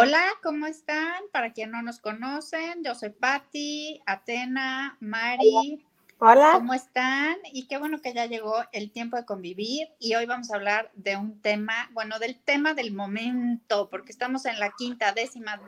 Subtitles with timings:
[0.00, 1.24] Hola, ¿cómo están?
[1.32, 5.84] Para quien no nos conocen, yo soy Patti, Atena, Mari.
[6.18, 6.52] Hola.
[6.52, 7.36] ¿Cómo están?
[7.52, 10.92] Y qué bueno que ya llegó el tiempo de convivir y hoy vamos a hablar
[10.94, 15.60] de un tema, bueno, del tema del momento, porque estamos en la quinta décima,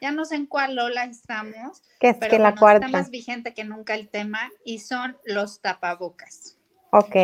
[0.00, 2.86] ya no sé en cuál Lola estamos, que es pero que la bueno, cuarta.
[2.86, 6.58] está más vigente que nunca el tema y son los tapabocas.
[6.90, 7.14] Ok.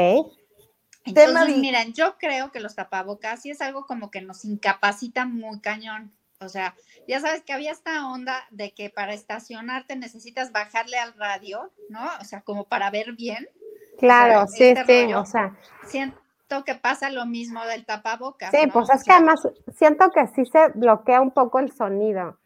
[1.05, 5.59] Entonces, miren, yo creo que los tapabocas sí es algo como que nos incapacita muy
[5.59, 6.13] cañón.
[6.43, 6.75] O sea,
[7.09, 12.01] ya sabes que había esta onda de que para estacionarte necesitas bajarle al radio, ¿no?
[12.21, 13.49] O sea, como para ver bien.
[13.99, 15.03] Claro, O sea, sí, este sí.
[15.05, 15.21] rollo.
[15.21, 18.51] O sea, Siento que pasa lo mismo del tapabocas.
[18.51, 18.73] sí, ¿no?
[18.73, 19.41] pues O es que además
[19.77, 22.39] siento que sí se bloquea un poco el sonido.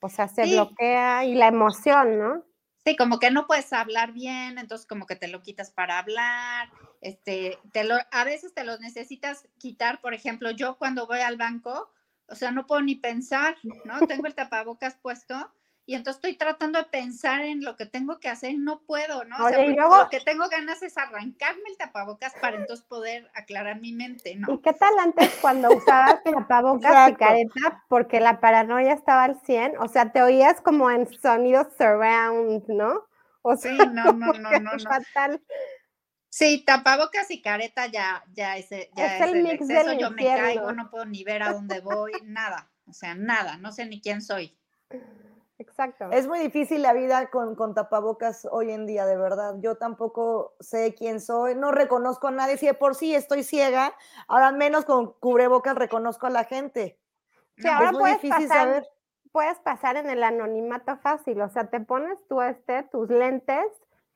[0.00, 0.52] O sea, se Sí.
[0.52, 2.42] bloquea y la emoción, ¿no?
[2.84, 6.70] Sí, como que no puedes hablar bien, entonces como que te lo quitas para hablar,
[7.00, 11.36] este, te lo, a veces te lo necesitas quitar, por ejemplo, yo cuando voy al
[11.36, 11.90] banco,
[12.28, 13.94] o sea, no puedo ni pensar, ¿no?
[14.24, 15.34] Tengo el tapabocas puesto
[15.88, 19.24] y entonces estoy tratando de pensar en lo que tengo que hacer y no puedo,
[19.24, 19.36] ¿no?
[19.36, 22.56] O sea, Oye, y porque luego- lo que tengo ganas es arrancarme el tapabocas para
[22.56, 24.60] entonces poder aclarar mi mente, ¿Y ¿no?
[24.62, 27.84] qué tal antes cuando usabas tapabocas y careta?
[27.88, 29.78] Porque la paranoia estaba al 100.
[29.78, 33.04] O sea, te oías como en sonidos surround, ¿no?
[33.42, 34.90] O sea, Sí, no, no, no, no, no.
[36.38, 39.90] Sí, tapabocas y careta ya, ya es, e- ya Es es, el el, mix exceso.
[39.92, 42.70] del Yo me caigo, no puedo ni ver a dónde voy, nada.
[42.86, 44.54] O sea, nada, no sé ni quién soy.
[45.58, 46.10] Exacto.
[46.12, 49.54] Es muy difícil la vida con, con tapabocas hoy en día, de verdad.
[49.60, 52.58] Yo tampoco sé quién soy, no reconozco a nadie.
[52.58, 53.94] Si de por sí estoy ciega,
[54.28, 57.00] ahora menos con cubrebocas reconozco a la gente.
[57.56, 58.88] Sí, No, ahora es muy puedes difícil pasar, saber.
[59.32, 63.64] puedes pasar en el anonimato fácil, o sea, te pones tú este, tus lentes,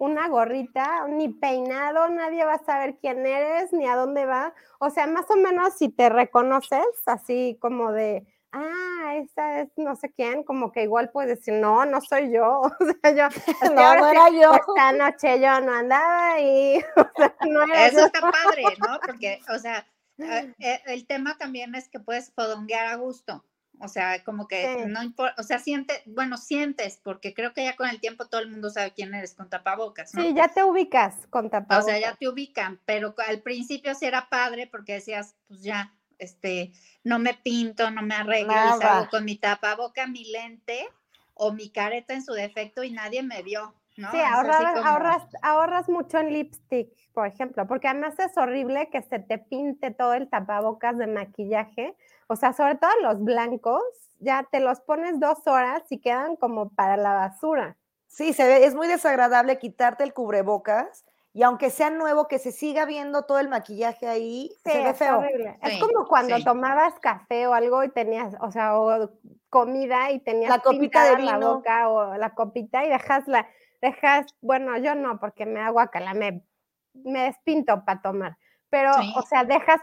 [0.01, 4.55] una gorrita, ni peinado, nadie va a saber quién eres, ni a dónde va.
[4.79, 9.95] O sea, más o menos si te reconoces, así como de, ah, esta es no
[9.97, 12.63] sé quién, como que igual puedes decir, no, no soy yo.
[12.81, 13.41] O sea, yo, así
[13.75, 14.55] No, ahora no sí, era yo.
[14.55, 18.07] esta noche yo no andaba y, o sea, no era Eso yo.
[18.07, 18.99] está padre, ¿no?
[19.05, 19.87] Porque, o sea,
[20.19, 23.45] eh, eh, el tema también es que puedes fodonguear a gusto.
[23.83, 24.85] O sea, como que Sí.
[24.89, 28.41] no importa, o sea, siente, bueno, sientes, porque creo que ya con el tiempo todo
[28.41, 30.23] el mundo sabe quién eres con tapabocas, ¿no?
[30.23, 31.87] Sí, ya te ubicas con O tapabocas.
[31.87, 36.73] sea, ya te ubican, pero al principio sí era padre porque decías, pues ya, este,
[37.05, 40.87] no me pinto, no me arreglo, y salgo con mi tapaboca, mi lente
[41.35, 44.11] o mi careta en su defecto y nadie me vio, ¿no?
[44.11, 44.19] Sí,
[44.75, 49.39] como- ahorras, ahorras mucho en lipstick, por ejemplo, porque además es horrible que se te
[49.39, 51.95] pinte todo el tapabocas de maquillaje.
[52.31, 53.83] O sea, sobre todo los blancos,
[54.21, 57.77] ya te los pones dos horas y quedan como para la basura.
[58.07, 62.53] Sí, se ve, es muy desagradable quitarte el cubrebocas y aunque sea nuevo, que se
[62.53, 65.19] siga viendo todo el maquillaje ahí, Sí, se ve es feo.
[65.19, 65.59] horrible.
[65.65, 66.45] Sí, es como cuando sí.
[66.45, 69.11] tomabas café o algo y tenías, o sea, o
[69.49, 71.55] comida y tenías La copita de pintada la vino.
[71.57, 73.49] boca o la copita y dejas la,
[73.81, 76.45] dejas, bueno, yo no, porque me hago guacala, me,
[76.95, 78.37] me despinto para tomar.
[78.71, 79.13] Pero, Sí.
[79.17, 79.81] o sea, dejas,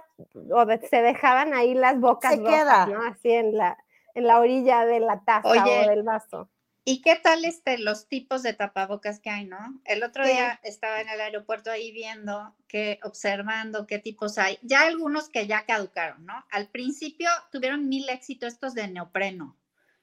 [0.51, 2.85] o de- se dejaban ahí las bocas Se rojas, queda.
[2.87, 3.03] ¿no?
[3.03, 3.77] Así en la,
[4.15, 6.49] en la orilla de la taza Oye, o del vaso.
[6.85, 9.57] ¿Y qué tal este, los tipos de tapabocas que hay, no?
[9.83, 10.31] El otro Sí.
[10.31, 14.57] día estaba en el aeropuerto ahí viendo, que, observando qué tipos hay.
[14.61, 16.45] Ya algunos que ya caducaron, ¿no?
[16.49, 19.57] Al principio tuvieron mil éxito estos de neopreno,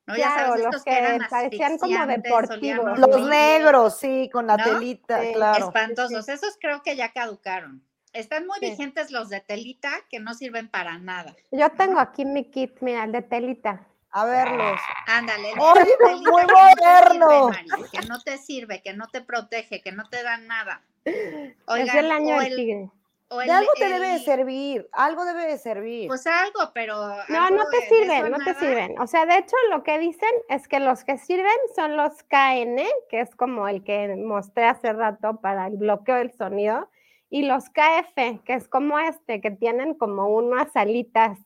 [0.06, 0.14] ¿no?
[0.14, 2.98] ya sabes, los estos que que eran parecían como deportivos.
[2.98, 4.64] Los negros, sí, con la ¿No?
[4.64, 5.32] telita, Sí.
[5.32, 5.64] claro.
[5.68, 6.28] espantosos.
[6.28, 7.82] Esos creo que ya caducaron.
[8.14, 8.70] Están muy Sí.
[8.70, 11.34] vigentes los de telita que no sirven para nada.
[11.50, 13.86] Yo tengo aquí mi kit, mira, el de telita.
[14.12, 14.80] A verlos.
[15.08, 19.08] Ándale, el de ¡Ay, telita muy que no sirve, que no te sirve, que no
[19.08, 20.80] te protege, que no te da nada.
[21.04, 22.90] es Oigan, el año o del tigre.
[23.30, 26.06] o De algo te debe de servir, algo debe de servir.
[26.06, 26.96] Pues algo, pero.
[27.28, 28.96] No, algo no te sirven, no te sirven.
[29.00, 32.80] O sea, de hecho, lo que dicen es que los que sirven son los KN,
[33.10, 36.88] que es como el que mostré hace rato para el bloqueo del sonido,
[37.34, 41.36] y los KF, que es como este, que tienen como unas alitas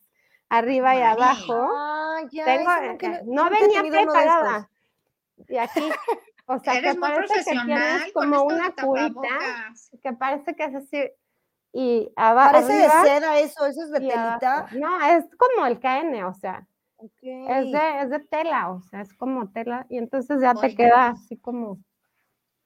[0.50, 1.66] arriba y abajo.
[1.74, 4.70] Ah, ya, Tengo, nunca eh, no nunca venía preparada.
[5.48, 5.80] Y aquí,
[6.44, 11.10] o sea, que parece que tienes como una curita, que parece que es así,
[11.72, 12.52] y abajo.
[12.52, 14.40] Parece de seda eso, eso es de y abajo.
[14.40, 14.68] telita.
[14.72, 16.66] No, es como el KN, o sea.
[16.98, 21.06] Es de, es de tela, o sea, es como tela, y entonces ya te queda
[21.06, 21.78] así como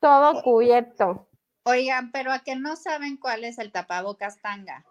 [0.01, 1.29] todo cubierto.
[1.64, 4.85] Oigan, pero a que no saben cuál es el tapabocas tanga.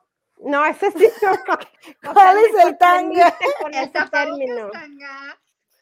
[0.43, 1.31] No, ese sí no.
[2.09, 3.35] o ¿Cuál es el tanga?
[3.61, 5.37] con El tapabocas tanga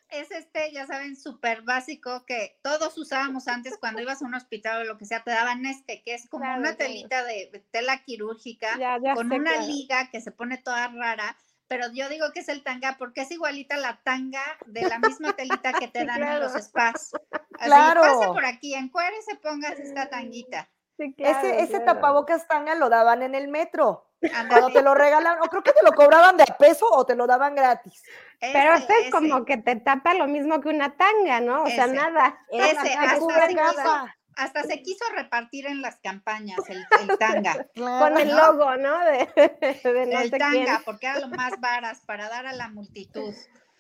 [0.10, 4.82] es este, ya saben, súper básico que todos usábamos antes cuando ibas a un hospital
[4.82, 7.60] o lo que sea, te daban este, que es como Claro, una telita de de
[7.72, 9.68] tela quirúrgica Ya, ya con una claro.
[9.68, 11.38] liga que se pone toda rara,
[11.68, 15.34] pero yo digo que es el tanga porque es igualita la tanga de la misma
[15.34, 17.12] telita que te dan en los spas.
[17.60, 18.02] Así, Claro.
[18.02, 20.68] pase por aquí, encuérese, pongas esta tanguita.
[21.00, 21.86] Sí, claro, ese ese claro.
[21.86, 24.06] tapabocas tanga lo daban en el metro.
[24.50, 27.16] Cuando te lo regalan, o creo que te lo cobraban de a peso o te
[27.16, 28.04] lo daban gratis.
[28.42, 31.64] Pero ese, este es ese, como que te tapa lo mismo que una tanga, ¿no?
[31.64, 31.94] O sea, Ese.
[31.96, 32.38] nada.
[32.52, 37.66] Ese, hasta se quiso- hasta se quiso repartir en las campañas el, el tanga.
[37.76, 38.36] Con el ¿no?
[38.52, 39.00] logo, ¿no?
[39.06, 40.78] De, de no el sé tanga, quién.
[40.84, 43.34] porque era lo más varas para dar a la multitud.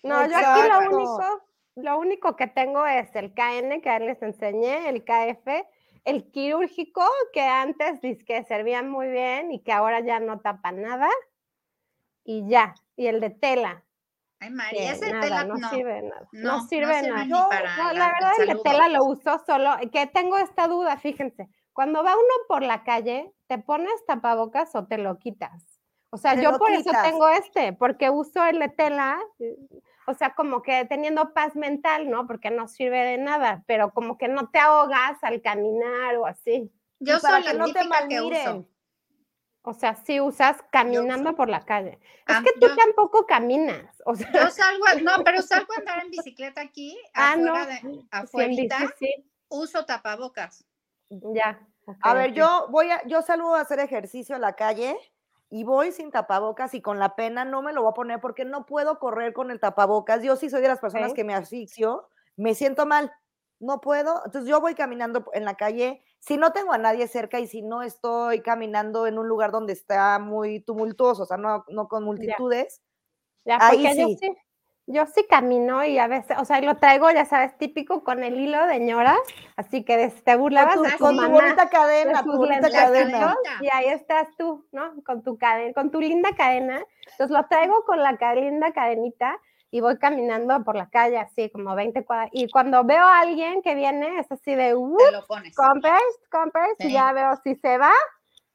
[0.03, 1.43] No, yo aquí lo único,
[1.75, 5.65] lo único que tengo es el KN que les enseñé, el KF,
[6.09, 7.03] el quirúrgico
[7.33, 11.09] que antes que servía muy bien y que ahora ya no tapa nada.
[12.23, 13.83] Y ya, y el de tela.
[14.39, 15.69] Ay, María, ese nada, tela no, no.
[15.69, 16.27] sirve nada.
[16.31, 17.23] No, No, sirve sirve nada.
[17.25, 20.37] ni No, para no, la- la verdad el de tela lo uso solo, que tengo
[20.37, 21.49] esta duda, fíjense.
[21.73, 25.79] Cuando va uno por la calle, ¿te pones tapabocas o te lo quitas?
[26.11, 26.87] O sea, Te yo por quitas.
[26.87, 29.55] eso tengo este, porque uso el de tela, eh,
[30.09, 32.25] o sea, como que teniendo paz mental, ¿no?
[32.27, 36.71] Porque no sirve de nada, pero como que no te ahogas al caminar o así.
[36.99, 37.79] Yo Y para soy que la no te
[38.09, 38.67] que uso.
[39.61, 41.99] O sea, sí usas caminando por la calle.
[42.27, 45.73] Es Ah, que tú yo- tampoco caminas, o sea, Yo salgo, a- no, pero salgo
[45.73, 47.53] a andar en bicicleta aquí, Ah, no.
[47.55, 48.77] afuera de, sí, afuerita,
[49.49, 50.65] uso tapabocas.
[51.09, 51.59] ya.
[52.01, 54.95] A ver, yo voy a, yo salgo a hacer ejercicio a la calle
[55.49, 58.45] y voy sin tapabocas y con la pena no me lo voy a poner porque
[58.45, 60.21] no puedo correr con el tapabocas.
[60.21, 63.11] Yo sí soy de las personas que me asfixio, me siento mal,
[63.59, 64.21] no puedo.
[64.25, 67.61] Entonces yo voy caminando en la calle, si no tengo a nadie cerca y si
[67.63, 72.03] no estoy caminando en un lugar donde está muy tumultuoso, o sea, no, no con
[72.03, 72.81] multitudes,
[73.43, 74.37] Ya, Ahí porque yo sí.
[74.91, 78.39] Yo sí camino y a veces, o sea, lo traigo, ya sabes, típico con el
[78.39, 79.19] hilo de ñoras,
[79.55, 82.35] así que des- te burlabas con tu, de con tu mamá, bonita de cadena, tu
[82.35, 83.35] bonita cadena.
[83.61, 84.95] y ahí estás tú, ¿no?
[85.05, 86.83] Con tu cadena, con tu linda cadena.
[87.11, 89.37] Entonces lo traigo con la linda cadenita
[89.71, 92.29] y voy caminando por la calle así como 20 cuadras.
[92.33, 95.55] Y cuando veo a alguien que viene, es así de, uh, Te lo pones.
[95.55, 96.01] compres,
[96.31, 97.93] compres, y ya veo si se va,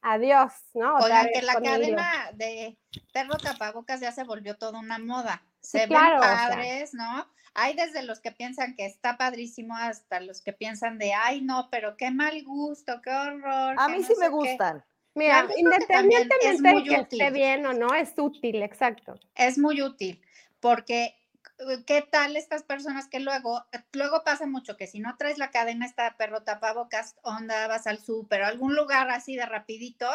[0.01, 0.95] adiós, ¿no?
[0.97, 2.77] Oigan, vez que la cadena de
[3.13, 5.41] perro tapabocas ya se volvió toda una moda.
[5.65, 6.47] Se Sí, claro, o ven sea.
[6.49, 7.27] padres, ¿no?
[7.53, 11.69] Hay desde los que piensan que está padrísimo hasta los que piensan de, ay, no,
[11.71, 13.75] pero qué mal gusto, qué horror.
[13.77, 14.29] A mí no sí me sé qué".
[14.29, 14.85] gustan.
[15.15, 17.21] Mira, independientemente de que útil.
[17.21, 19.17] esté bien o no, es útil, exacto.
[19.35, 20.21] es muy útil
[20.59, 21.15] porque
[21.59, 23.63] eh, qué tal estas personas que luego
[23.93, 27.99] luego pasa mucho que si no traes la cadena esta perro tapabocas onda vas al
[27.99, 30.07] súper o algún lugar así de rapidito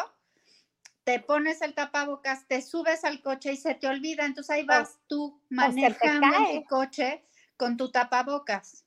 [1.05, 4.99] te pones el tapabocas te subes al coche y se te olvida entonces ahí vas
[5.07, 7.25] tú manejando en tu coche
[7.57, 8.85] con tu tapabocas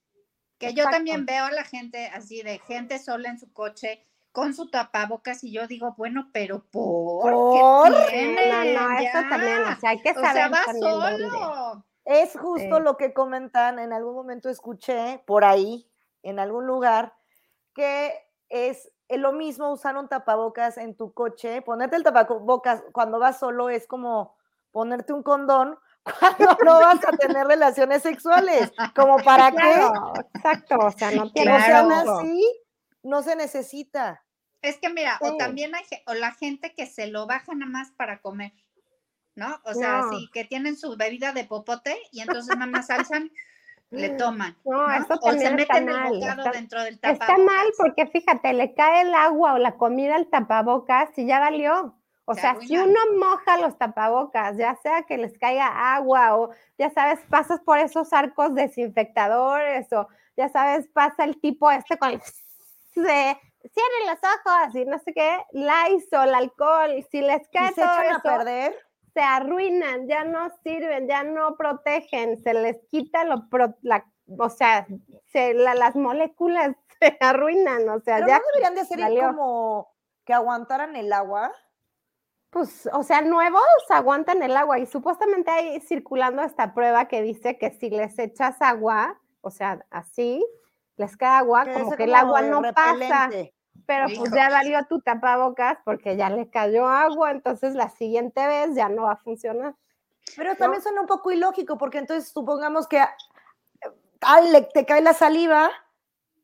[0.58, 4.54] que yo también veo a la gente así de gente sola en su coche con
[4.54, 7.32] su tapabocas y yo digo bueno pero por ¿Por?
[7.50, 8.64] qué No, tiene?
[8.64, 9.28] no, eso Ya.
[9.28, 11.54] también, o sea, hay que o saber sea, va también dónde.
[11.58, 11.86] solo.
[12.04, 12.80] Es justo Sí.
[12.80, 15.90] lo que comentan, en algún momento escuché por ahí,
[16.22, 17.14] en algún lugar,
[17.74, 18.14] que
[18.50, 21.62] es eh, lo mismo usar un tapabocas en tu coche.
[21.62, 24.36] Ponerte el tapabocas cuando vas solo es como
[24.72, 25.78] ponerte un condón
[26.18, 28.72] cuando no vas a tener relaciones sexuales.
[28.94, 29.56] Como para qué.
[29.56, 32.18] Claro, exacto, o sea, no tiene Claro.
[32.18, 32.60] así
[33.02, 34.24] no se necesita.
[34.62, 37.90] Es que mira, o también hay o la gente que se lo baja nada más
[37.92, 38.52] para comer,
[39.34, 39.60] ¿no?
[39.64, 40.10] O sea, No.
[40.10, 43.30] sí, que tienen su bebida de popote y entonces nada más alzan,
[43.90, 44.56] le toman.
[44.64, 47.44] No, eso o se también está meten el mal, bocado está- dentro del Está tapabocas.
[47.46, 51.96] mal porque fíjate, le cae el agua o la comida al tapabocas y ya valió.
[52.26, 56.50] O Se sea, si uno moja los tapabocas, ya sea que les caiga agua o
[56.78, 62.10] ya sabes, pasas por esos arcos desinfectadores o ya sabes, pasa el tipo este con
[62.12, 62.20] el
[62.94, 67.80] se cierren los ojos y no sé qué, Lysol, alcohol, si les Y cae se
[67.82, 68.74] todo a eso, perder.
[69.14, 74.04] Se arruinan, ya no sirven, ya no protegen, se les quita lo, pro- la,
[74.38, 74.86] o sea,
[75.26, 79.88] se, la- las moléculas se arruinan, o sea, Pero ya, no deberían de ser como
[80.24, 81.52] que aguantaran el agua.
[82.50, 87.58] pues, o sea, nuevos aguantan el agua y supuestamente hay circulando esta prueba que dice
[87.58, 90.44] que si les echas agua, o sea, así,
[90.96, 92.60] les cae agua, que como que el agua no
[93.08, 93.28] pasa,
[93.86, 98.74] pero pues ya valió tu tapabocas porque ya le cayó agua, entonces la siguiente vez
[98.74, 99.74] ya no va a funcionar.
[100.36, 103.14] Pero también suena un poco ilógico, porque entonces supongamos que ah,
[104.22, 105.70] ay, le- te cae la saliva,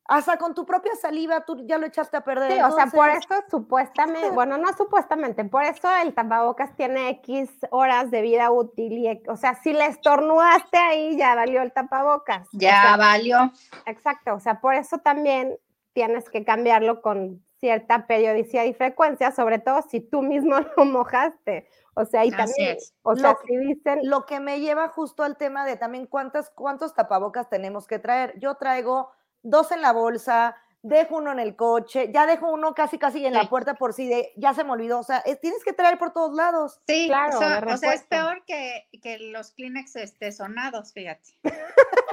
[0.06, 2.52] hasta con tu propia saliva tú ya lo echaste a perder.
[2.52, 7.08] Sí, o sea, por entonces- eso supuestamente, bueno, no supuestamente, por eso el tapabocas tiene
[7.10, 11.72] X horas de vida útil y, o sea, si le estornudaste ahí, ya valió el
[11.72, 12.48] tapabocas.
[12.48, 13.52] O Ya sea, valió.
[13.86, 15.56] exacto, o sea, por eso también
[15.92, 21.68] tienes que cambiarlo con cierta periodicidad y frecuencia, sobre todo si tú mismo lo mojaste.
[21.94, 24.00] O sea, y también, o sea, lo, si dicen...
[24.04, 28.38] Lo que me lleva justo al tema de también cuántas, cuántos tapabocas tenemos que traer.
[28.38, 29.10] Yo traigo
[29.42, 33.34] dos en la bolsa, dejo uno en el coche, ya dejo uno casi casi en
[33.34, 36.12] la puerta por si de, ya se me olvidó, o sea, tienes que traer por
[36.12, 36.80] todos lados.
[36.86, 37.36] Sí, claro.
[37.36, 41.34] O sea, es peor que, que, los Kleenex este, sonados, fíjate.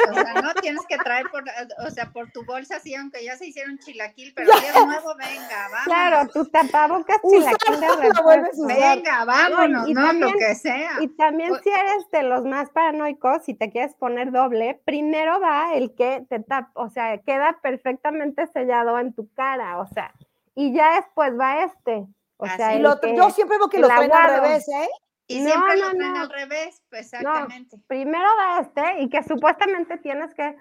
[0.09, 1.43] O sea, no tienes que traer por,
[1.85, 5.15] o sea, por tu bolsa, sí, aunque ya se hicieron chilaquil, pero si es nuevo,
[5.17, 5.85] venga, vamos.
[5.85, 10.91] Claro, tu tapabocas chilaquil de Venga, vámonos, no, lo que sea.
[11.01, 15.73] Y también si eres de los más paranoicos, si te quieres poner doble, primero va
[15.73, 20.11] el que te tapa, o sea, queda perfectamente sellado en tu cara, o sea,
[20.55, 22.07] y ya después va este.
[22.37, 24.89] O sea, y lo, yo siempre veo que lo traen al revés, ¿eh?
[25.27, 27.77] Y siempre lo traen al revés, pues exactamente.
[27.87, 30.57] primero va este y que supuestamente tienes que,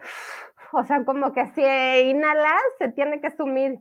[0.72, 1.62] o sea, como que si
[2.10, 3.78] inhalas, se tiene que sumir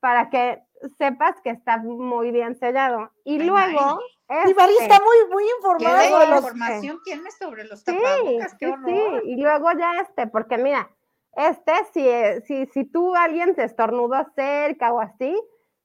[0.00, 0.62] para que
[0.98, 3.10] sepas que está muy bien sellado.
[3.24, 4.00] Y luego...
[4.28, 6.02] Este, y María está muy, muy informada.
[6.02, 8.54] ¿Qué de información tienes sobre los tapabocas?
[8.58, 9.22] Qué horror.
[9.22, 10.90] Sí, y luego ya este, porque mira,
[11.38, 15.34] este, si, si, si tú alguien te estornudó cerca o así,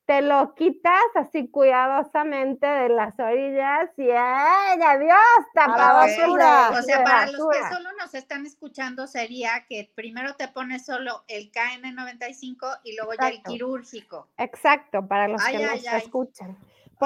[0.05, 5.45] te lo quitas así cuidadosamente de las orillas y ¡ay, adiós!
[5.53, 6.71] Tapa basura.
[6.71, 11.23] O sea, para los que solo nos están escuchando sería que primero te pones solo
[11.27, 14.27] el KN95 y luego ya el quirúrgico.
[14.37, 16.57] Exacto, para los que nos escuchan.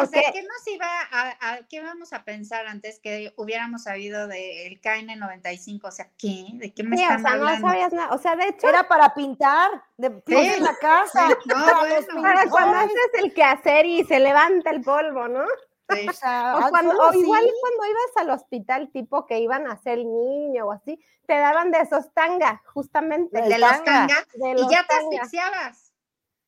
[0.06, 5.82] Porque, ¿qué nos iba a, qué vamos a pensar antes que hubiéramos sabido del KN95?
[5.84, 6.46] O sea, ¿qué?
[6.54, 7.68] ¿De qué me están o sea, hablando?
[7.68, 8.13] no sabías nada.
[8.13, 8.68] O sea, de hecho.
[8.68, 11.30] Era para pintar, de en la casa.
[11.46, 15.46] No, para, cuando haces el quehacer y se levanta el polvo, ¿no?
[15.89, 20.06] O, sea, o, cuando, igual cuando ibas al hospital, tipo que iban a hacer el
[20.06, 23.42] niño o así, te daban de esos tanga, justamente.
[23.42, 24.25] De, los tanga.
[24.36, 25.87] y ya te asfixiabas.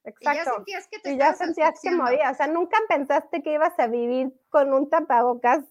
[0.04, 0.64] Exacto.
[1.04, 2.32] Y ya sentías que, moría.
[2.32, 5.64] O sea, nunca pensaste que ibas a vivir con un tapabocas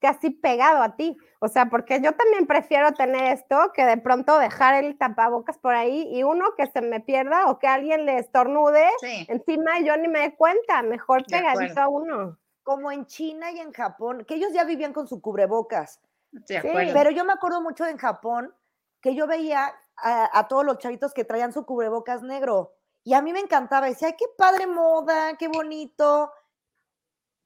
[0.00, 1.16] casi pegado a ti.
[1.40, 5.74] O sea, porque yo también prefiero tener esto que de pronto dejar el tapabocas por
[5.74, 8.84] ahí y uno que se me pierda o que alguien le estornude
[9.28, 10.82] encima y yo ni me dé cuenta.
[10.82, 12.38] Mejor pegadito a uno.
[12.62, 16.00] Como en China y en Japón, que ellos ya vivían con su cubrebocas.
[16.48, 18.52] Pero yo me acuerdo mucho en Japón
[19.00, 23.22] que yo veía a, a todos los chavitos que traían su cubrebocas negro y a
[23.22, 26.32] mí me encantaba, decía, ay, qué padre moda, qué bonito.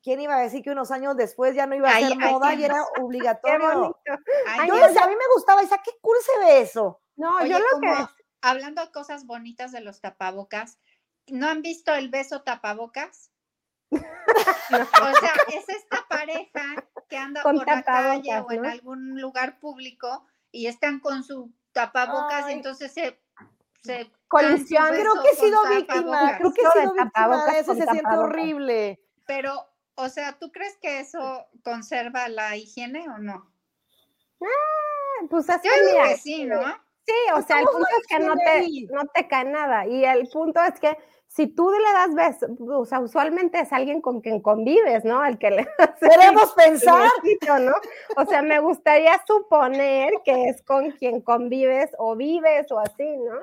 [0.02, 2.64] ¿Quién iba a decir que unos años después ya no iba a ser moda y
[2.64, 3.94] era obligatorio?
[4.66, 7.02] yo decía, a mí me gustaba, decía, qué cool se ve eso.
[7.16, 7.92] No, yo lo que...
[8.40, 10.78] Hablando de cosas bonitas de los tapabocas,
[11.26, 13.30] ¿no han visto el beso tapabocas?
[13.92, 13.96] o
[15.20, 20.68] sea, es esta pareja que anda por la calle o en algún lugar público y
[20.68, 23.20] están con su tapabocas y entonces se
[23.82, 24.88] se colisión.
[24.90, 29.00] Creo que he sido víctima, creo que he sido víctima de eso, se siente horrible.
[29.26, 33.52] Pero, o sea, ¿tú crees que eso conserva la higiene o no?
[34.42, 36.62] Ah, pues es Yo digo que sí, ¿no?
[37.06, 39.86] Sí, o sea, el punto es que no te, no te cae nada.
[39.86, 40.96] Y el punto es que
[41.26, 45.24] si tú le das besos, o sea, usualmente es alguien con quien convives, ¿no?
[45.24, 45.68] El que le
[46.00, 47.08] Queremos pensar.
[47.60, 47.72] ¿no?
[48.16, 53.40] O sea, me gustaría suponer que es con quien convives o vives o así, ¿no?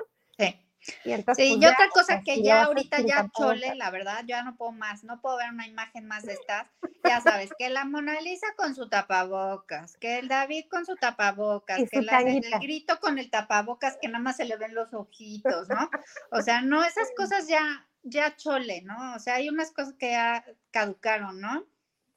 [0.80, 0.94] Sí.
[1.04, 4.42] Y, entonces, sí, y otra cosa que ya ahorita ya chole, la verdad, yo ya
[4.42, 6.66] no puedo más, no puedo ver una imagen más de estas.
[7.04, 11.80] Ya sabes, que la Mona Lisa con su tapabocas, que el David con su tapabocas,
[11.90, 15.68] que la, el grito con el tapabocas, que nada más se le ven los ojitos,
[15.68, 15.90] ¿no?
[16.30, 19.14] O sea, no, esas cosas ya, ya chole, ¿no?
[19.14, 21.64] O sea, hay unas cosas que ya caducaron, ¿no?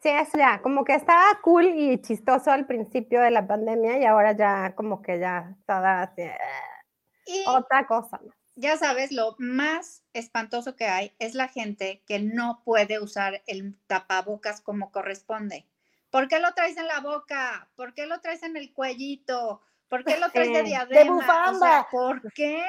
[0.01, 4.05] Sí, es ya, como que estaba cool y chistoso al principio de la pandemia y
[4.05, 6.23] ahora ya como que ya está así.
[7.27, 8.19] Y otra cosa.
[8.55, 13.75] Ya sabes, lo más espantoso que hay es la gente que no puede usar el
[13.87, 15.65] tapabocas como corresponde.
[16.09, 17.69] ¿Por qué lo traes en la boca?
[17.75, 19.61] ¿Por qué lo traes en el cuellito?
[19.87, 21.03] ¿Por qué lo traes de diadema?
[21.03, 21.87] De bufanda.
[21.89, 22.65] ¿Por qué?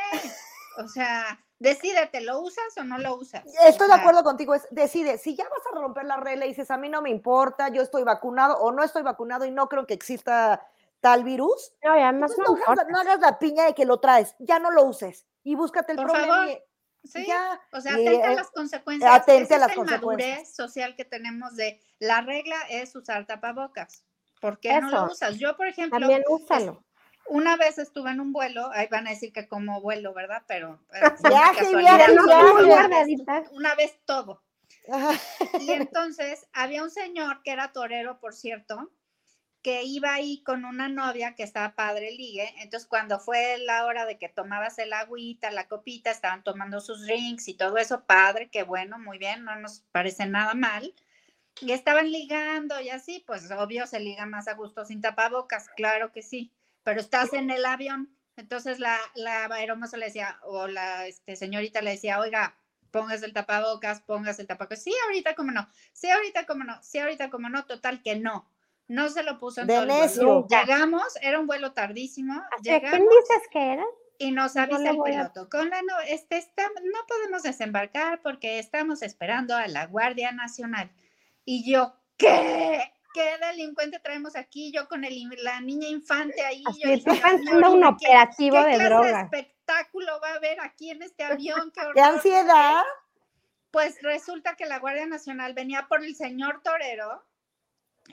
[0.78, 3.44] O sea, decídete, ¿lo usas o no lo usas?
[3.66, 6.70] Estoy de acuerdo contigo, es, decide, si ya vas a romper la regla y dices,
[6.70, 9.86] a mí no me importa, yo estoy vacunado o no estoy vacunado y no creo
[9.86, 10.64] que exista
[11.02, 12.56] tal virus, no, además no,
[12.96, 16.46] hagas, la piña de que lo traes, ya no lo uses y búscate el problema.
[17.02, 17.26] sí,
[17.72, 19.12] o sea, atente a las consecuencias.
[19.12, 20.30] Atente a las es consecuencias.
[20.30, 24.04] madurez social que tenemos de la regla es usar tapabocas.
[24.40, 25.38] ¿Por qué no lo usas?
[25.38, 26.84] Yo, por ejemplo, también úsalo.
[27.26, 30.44] Una vez estuve en un vuelo, ahí van a decir que como vuelo, ¿verdad?
[30.46, 30.78] Pero
[31.28, 34.42] viaje, viaje, una, una vez todo.
[35.60, 38.90] Y entonces había un señor que era torero, por cierto,
[39.62, 44.04] que iba ahí con una novia que estaba padre ligue, entonces cuando fue la hora
[44.06, 48.50] de que tomabas el agüita, la copita, estaban tomando sus drinks y todo eso, padre,
[48.50, 50.92] qué bueno, muy bien, no nos parece nada mal.
[51.60, 56.10] Y estaban ligando y así, pues obvio se liga más a gusto sin tapabocas, claro
[56.10, 56.50] que sí,
[56.82, 61.82] pero estás en el avión, entonces la, la aeromoza le decía, o la este, señorita
[61.82, 62.56] le decía, oiga,
[62.90, 66.98] pongas el tapabocas, pongas el tapabocas, sí, ahorita como no, sí, ahorita como no, sí,
[66.98, 68.51] ahorita como no, total que no
[68.88, 70.22] no se lo puso en de todo el necio.
[70.42, 70.46] vuelo.
[70.48, 72.34] Llegamos, era un vuelo tardísimo.
[72.62, 73.84] ¿De Llegamos quién dices que era?
[74.18, 75.48] y nos No avisa el a- piloto.
[75.48, 80.90] Con la no, este, está- no podemos desembarcar porque estamos esperando a la Guardia Nacional.
[81.44, 82.92] Y yo, ¿qué?
[83.14, 84.72] ¿Qué delincuente traemos aquí?
[84.72, 86.62] Yo con el, la niña infante ahí.
[86.66, 89.12] Así, yo "Ay, pensando un ¿qué- operativo ¿Qué de clase droga.
[89.12, 91.70] de espectáculo va a haber aquí en este avión?
[91.74, 92.82] ¡Qué ¡Qué ansiedad!
[93.70, 97.22] Pues resulta que la Guardia Nacional venía por el señor torero,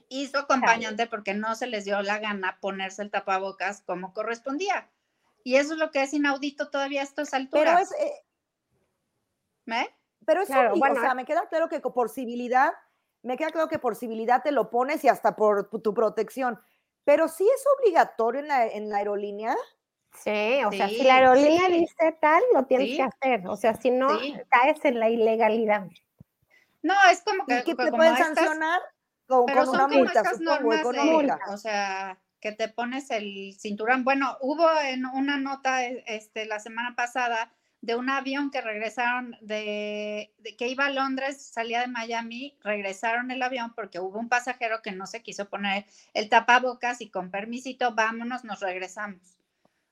[0.10, 4.90] hizo acompañante porque no se les dio la gana ponerse el tapabocas como correspondía.
[5.44, 7.92] Y eso es lo que es inaudito todavía a estas Pero alturas.
[7.92, 8.14] es, eh,
[9.68, 9.90] ¿eh?
[10.26, 12.74] pero es Claro, bueno, o sea, me queda claro que por civilidad,
[13.24, 16.60] me queda claro que por civilidad te lo pones y hasta por tu- protección.
[17.06, 19.56] Pero sí es obligatorio en la, en la aerolínea.
[20.14, 21.80] Sí, o sea, si la aerolínea sí.
[21.80, 22.96] dice tal, lo tienes Sí.
[22.98, 23.48] que hacer.
[23.48, 24.36] O sea, si no, Sí.
[24.50, 25.88] caes en la ilegalidad.
[26.82, 28.82] No, es como que ¿Y qué te pueden estas- sancionar?
[29.30, 33.12] Con, pero con son una como multa, estas normas de, o sea, que te pones
[33.12, 34.04] el cinturón.
[34.04, 39.38] Bueno, hubo en una nota e- este, la semana pasada de un avión que regresaron
[39.42, 44.30] de, de que iba a Londres, salía de Miami, regresaron el avión porque hubo un
[44.30, 49.38] pasajero que no se quiso poner el tapabocas y con permisito, vámonos, nos regresamos.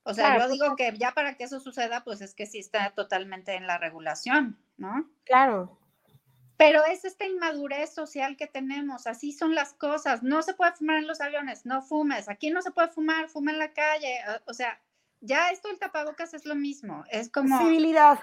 [0.02, 2.58] O sea, Claro, yo digo que ya para que eso suceda, pues es que sí
[2.58, 5.08] está totalmente en la regulación, ¿no?
[5.22, 5.78] Claro.
[6.58, 10.22] Pero es esta inmadurez social que tenemos, así son las cosas.
[10.22, 12.28] No se puede fumar en los aviones, no fumes.
[12.28, 14.18] Aquí no se puede fumar, fuma en la calle.
[14.46, 14.78] O- O sea,
[15.20, 17.04] ya esto del tapabocas es lo mismo.
[17.10, 18.18] Es como Civilidad.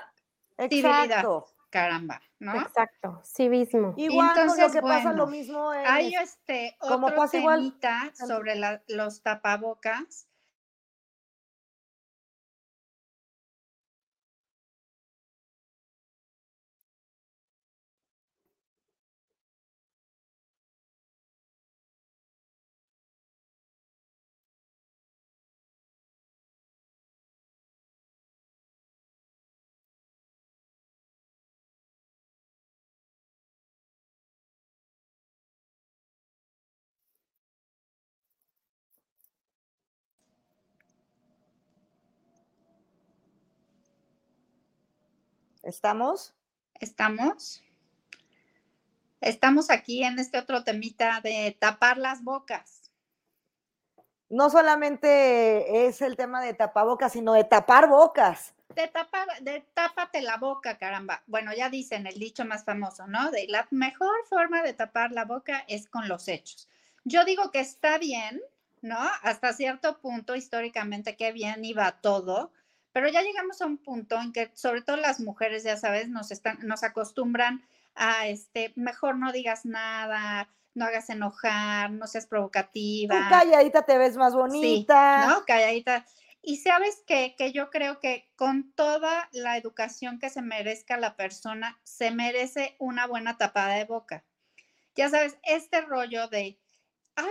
[0.69, 1.01] Civilidad.
[1.01, 1.47] Exacto.
[1.69, 2.55] caramba, ¿no?
[2.61, 3.21] Exacto.
[3.25, 3.93] Civismo.
[3.97, 7.17] Igual con lo Entonces, que pasa bueno, lo mismo en Hay es- este como otro
[7.17, 10.27] pasa igual- temita sobre la- los tapabocas.
[45.65, 46.35] ¿Estamos?
[46.79, 47.63] ¿Estamos?
[49.19, 52.91] Estamos aquí en este otro temita de tapar las bocas.
[54.29, 58.53] No solamente es el tema de tapabocas, sino de tapar bocas.
[58.75, 61.23] De, tapar, de tápate la boca, caramba.
[61.25, 63.31] Bueno, ya dicen el dicho más famoso, ¿no?
[63.31, 66.69] De la mejor forma de tapar la boca es con los hechos.
[67.03, 68.39] Yo digo que está bien,
[68.81, 68.99] ¿no?
[69.23, 72.51] Hasta cierto punto, históricamente, qué bien iba todo,
[72.95, 76.31] pero ya llegamos a un punto en que, sobre todo las mujeres, ya sabes, nos,
[76.31, 77.61] están, nos acostumbran
[77.93, 83.27] a, este, mejor no digas nada, no hagas enojar, no seas Tú provocativa.
[83.27, 85.23] calladita te ves más bonita.
[85.23, 85.43] Sí, ¿no?
[85.43, 86.05] Calladita.
[86.41, 87.35] Y sabes qué?
[87.37, 92.77] que yo creo que con toda la educación que se merezca la persona, se merece
[92.79, 94.23] una buena tapada de boca.
[94.95, 96.57] Ya sabes, este rollo de,
[97.17, 97.27] ay,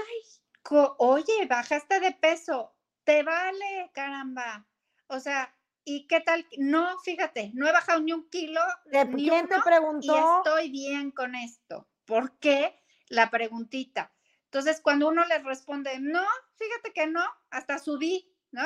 [0.98, 2.74] oye, bajaste de peso,
[3.04, 4.66] te vale, caramba.
[5.08, 6.46] O sea, ¿y qué tal?
[6.58, 10.38] No, fíjate, no he bajado ni un kilo, ¿De ni ¿Quién te uno, y preguntó?
[10.38, 11.86] estoy bien con esto.
[12.04, 12.78] ¿Por qué?
[13.08, 14.12] La preguntita.
[14.44, 16.22] Entonces, cuando uno les responde, no,
[16.56, 18.62] fíjate que no, hasta subí, ¿no?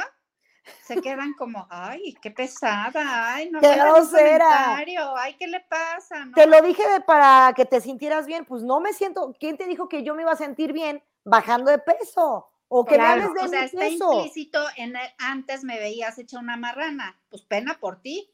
[0.82, 4.76] Se quedan como, ay, qué pesada, ay, no ¡Qué grosera!
[4.76, 6.26] ay, ¿qué le pasa?
[6.26, 6.34] ¿no?
[6.34, 8.44] Te lo dije de- para que te sintieras bien.
[8.44, 9.34] Pues no me siento.
[9.40, 12.50] ¿Quién te dijo que yo me iba a sentir bien bajando de peso?
[12.68, 16.18] O que Claro, me hables de o sea, está implícito en el, antes me veías
[16.18, 18.30] hecha una marrana, pues pena por ti.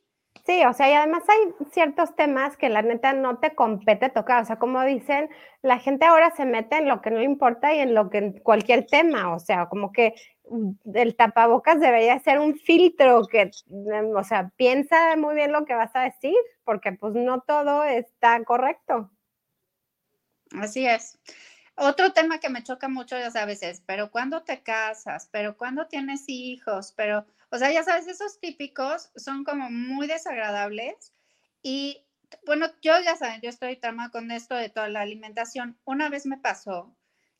[0.46, 4.42] Sí, o sea, y además hay ciertos temas que la neta no te compete tocar.
[4.42, 5.30] O sea, como dicen,
[5.62, 8.18] la gente ahora se mete en lo que no le importa y en lo que
[8.18, 9.34] en cualquier tema.
[9.34, 10.14] O sea, como que
[10.50, 15.64] mm, el tapabocas debería ser un filtro que, mm, o sea, piensa muy bien lo
[15.64, 19.10] que vas a decir, porque pues no todo está correcto.
[20.60, 21.18] Así es.
[21.76, 25.28] Otro tema que me choca mucho, ya sabes, es, pero ¿cuándo te casas?
[25.32, 26.92] ¿Pero cuándo tienes hijos?
[26.96, 31.12] Pero, o sea, ya sabes, esos típicos son como muy desagradables.
[31.62, 32.04] Y
[32.46, 35.76] bueno, yo ya saben, yo estoy tramada con esto de toda la alimentación.
[35.84, 36.94] Una vez me pasó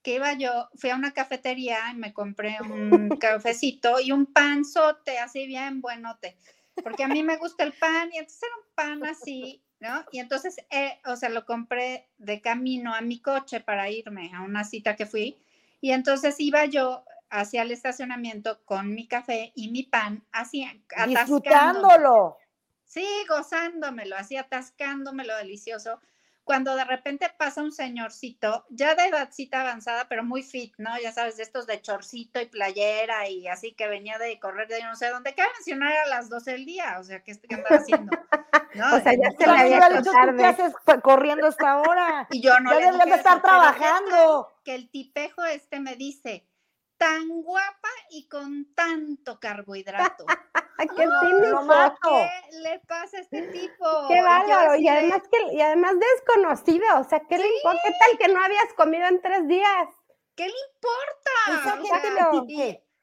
[0.05, 5.18] que iba yo, fui a una cafetería y me compré un cafecito y un panzote,
[5.18, 6.37] así bien buenote,
[6.83, 10.05] porque a mí me gusta el pan y entonces era un pan así, ¿no?
[10.11, 14.40] Y entonces, eh, o sea, lo compré de camino a mi coche para irme a
[14.40, 15.37] una cita que fui
[15.81, 20.66] y entonces iba yo hacia el estacionamiento con mi café y mi pan, así
[21.07, 22.38] disfrutándolo.
[22.85, 26.01] Sí, gozándomelo, así atascándomelo delicioso
[26.44, 30.90] cuando de repente pasa un señorcito, ya de edadcita avanzada, pero muy fit, ¿no?
[31.02, 34.83] Ya sabes, de estos de chorcito y playera y así que venía de correr de
[34.83, 36.98] no sé dónde, ¿qué mencionar a las 12 del día?
[37.00, 38.12] O sea, ¿qué, qué andaba haciendo?
[38.74, 38.96] ¿No?
[38.96, 42.28] O sea, ya se le había hecho ¿Qué haces corriendo esta hora?
[42.30, 44.52] Y yo no ya le de estar trabajando.
[44.64, 46.46] Que el tipejo este me dice,
[46.96, 50.24] tan guapa y con tanto carbohidrato.
[50.78, 54.08] ¡Qué no, ¿Qué le pasa a este tipo?
[54.08, 54.74] ¡Qué bárbaro!
[54.76, 57.80] Y además, que, y además desconocido, o sea, ¿qué le importa?
[57.84, 59.88] ¿Qué tal que no habías comido en tres días?
[60.34, 61.74] ¿Qué le importa?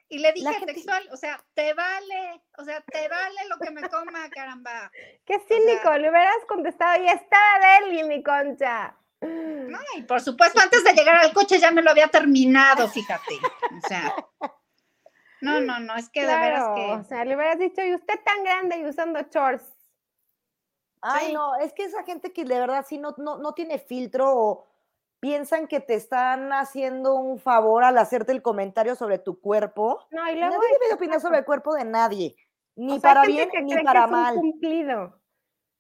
[0.10, 3.81] y, le dije textual, o sea, te vale, o sea, te vale lo que me
[3.89, 4.91] coma, caramba.
[5.25, 8.97] Qué cínico, le hubieras contestado, y estaba Deli, mi concha.
[9.21, 13.36] No, y por supuesto, antes de llegar al coche ya me lo había terminado, fíjate.
[13.81, 14.13] O sea.
[15.41, 16.91] No, no, no, es que de veras que.
[16.93, 19.65] O sea, le hubieras dicho, y usted tan grande y usando shorts.
[21.01, 24.32] Ay, no, es que esa gente que de verdad sí no, no, no tiene filtro
[24.36, 24.67] o
[25.19, 30.06] piensan que te están haciendo un favor al hacerte el comentario sobre tu cuerpo.
[30.12, 30.56] No, y luego.
[30.56, 32.36] Nadie debe opinar sobre el cuerpo de nadie.
[32.75, 34.36] Ni para bien ni para mal.
[34.36, 35.20] cumplido.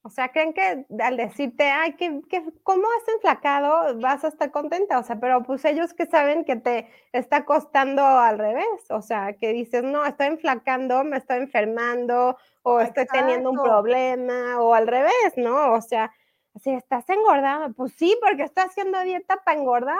[0.03, 3.99] O sea, creen que al decirte, ay, que, que, ¿cómo has enflacado?
[3.99, 4.97] Vas a estar contenta.
[4.97, 8.89] O sea, pero pues ellos que saben que te está costando al revés.
[8.89, 14.59] O sea, que dices, no, estoy enflacando, me estoy enfermando, o estoy teniendo un problema,
[14.59, 15.73] o al revés, ¿no?
[15.73, 16.11] O sea,
[16.59, 19.97] si estás engordada, pues sí, porque estás haciendo dieta para engordar.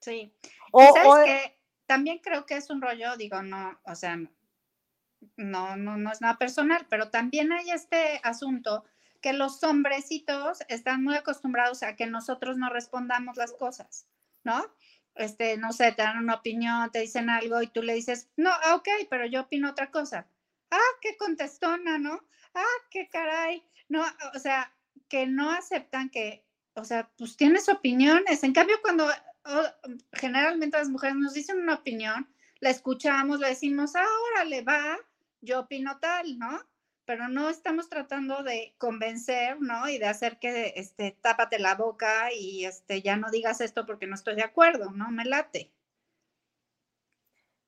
[0.00, 0.32] Sí.
[0.70, 4.16] O, sabes que también creo que es un rollo, digo, no, o sea,
[5.36, 8.84] no, no, no es nada personal, pero también hay este asunto
[9.22, 14.06] que los hombrecitos están muy acostumbrados a que nosotros no respondamos las cosas,
[14.44, 14.66] ¿no?
[15.14, 18.50] Este, no sé, te dan una opinión, te dicen algo y tú le dices, no,
[18.50, 20.26] ah, ok, pero yo opino otra cosa.
[20.70, 22.26] Ah, qué contestona, ¿no?
[22.54, 23.62] Ah, qué caray.
[23.88, 24.04] No,
[24.34, 24.74] o sea,
[25.08, 28.42] que no aceptan que, o sea, pues tienes opiniones.
[28.42, 29.06] En cambio, cuando
[30.12, 32.28] generalmente las mujeres nos dicen una opinión,
[32.60, 34.98] la escuchamos, le decimos, ahora le va,
[35.40, 36.64] yo opino tal, ¿no?
[37.04, 39.88] Pero no estamos tratando de convencer, ¿no?
[39.88, 44.06] Y de hacer que, este, tápate la boca y, este, ya no digas esto porque
[44.06, 45.10] no estoy de acuerdo, ¿no?
[45.10, 45.72] Me late.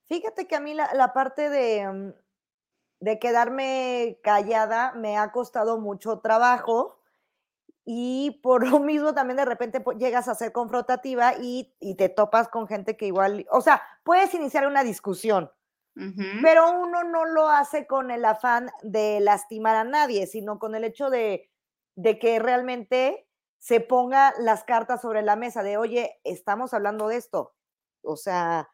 [0.07, 2.12] Fíjate que a mí la, parte de, mm,
[3.01, 7.01] de quedarme callada me ha costado mucho trabajo
[7.85, 12.49] y por lo mismo también de repente llegas a ser confrontativa y, y, te topas
[12.49, 15.51] con gente que igual, o sea, puedes iniciar una discusión,
[16.42, 20.85] pero uno no lo hace con el afán de lastimar a nadie, sino con el
[20.85, 21.50] hecho de,
[22.20, 23.28] que realmente
[23.59, 27.54] se ponga las cartas sobre la mesa de, oye, estamos hablando de esto.
[28.02, 28.68] O sea,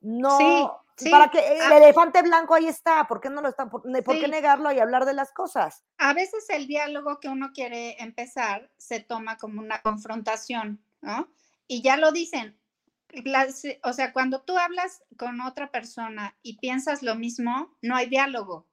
[0.00, 1.76] no, para que el ah.
[1.76, 5.14] elefante blanco ahí está, ¿por qué no lo están, por, qué negarlo y hablar de
[5.14, 5.84] las cosas?
[5.98, 11.28] A veces el diálogo que uno quiere empezar se toma como una confrontación, ¿no?
[11.66, 12.58] Y ya lo dicen,
[13.82, 18.66] o sea, cuando tú hablas con otra persona y piensas lo mismo, no hay diálogo.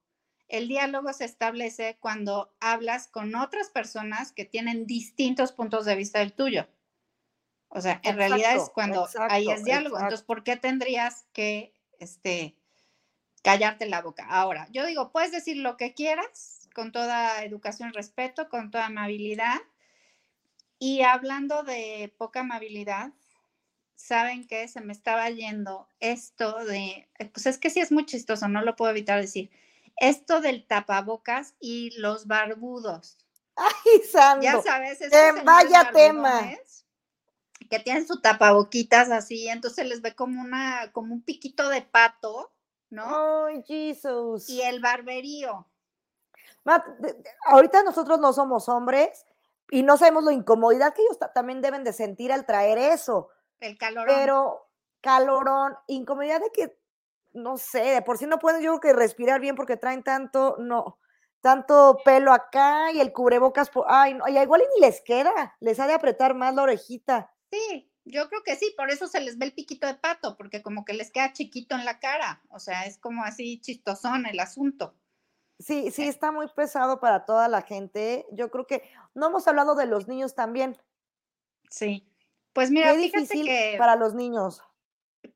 [0.47, 6.19] El diálogo se establece cuando hablas con otras personas que tienen distintos puntos de vista
[6.19, 6.67] del tuyo.
[7.69, 9.95] O sea, en realidad es cuando hay es diálogo.
[9.97, 12.57] Entonces, ¿por qué tendrías que este,
[13.43, 14.25] callarte la boca?
[14.27, 18.87] Ahora, yo digo, puedes decir lo que quieras con toda educación y respeto, con toda
[18.87, 19.57] amabilidad.
[20.79, 23.13] Y hablando de poca amabilidad,
[24.01, 24.67] ¿saben qué?
[24.67, 28.61] Se me estaba yendo esto de, eh, pues es que sí es muy chistoso, no
[28.61, 29.51] lo puedo evitar decir,
[29.97, 33.17] esto del tapabocas y los barbudos.
[33.55, 34.43] Ay, Sandro.
[34.43, 34.99] Ya sabes,
[35.43, 36.41] vaya tema.
[37.69, 42.51] Que tienen su tapaboquitas así, entonces les ve como una, como un piquito de pato,
[42.89, 43.45] ¿no?
[43.45, 44.49] Ay, Jesus.
[44.49, 45.67] Y el barberío.
[47.45, 49.25] ahorita nosotros no somos hombres
[49.69, 53.29] y no sabemos la incomodidad que ellos también deben de sentir al traer eso.
[53.61, 54.15] El calorón.
[54.17, 54.69] Pero
[54.99, 56.77] calorón, incomodidad de que,
[57.31, 60.57] no sé, de por sí no pueden yo creo que respirar bien porque traen tanto,
[60.59, 60.99] no,
[61.39, 65.87] tanto pelo acá y el cubrebocas, ay, no, y igual ni les queda, les ha
[65.87, 67.33] de apretar más la orejita.
[67.51, 70.61] Sí, yo creo que sí, por eso se les ve el piquito de pato, porque
[70.61, 74.39] como que les queda chiquito en la cara, o sea, es como así chistosón el
[74.39, 74.95] asunto.
[75.59, 78.25] Sí, sí, eh está muy pesado para toda la gente.
[78.31, 78.81] Yo creo que
[79.13, 80.75] no hemos hablado de los niños también.
[81.69, 82.10] Sí.
[82.53, 84.61] Pues mira, fíjate que para los niños.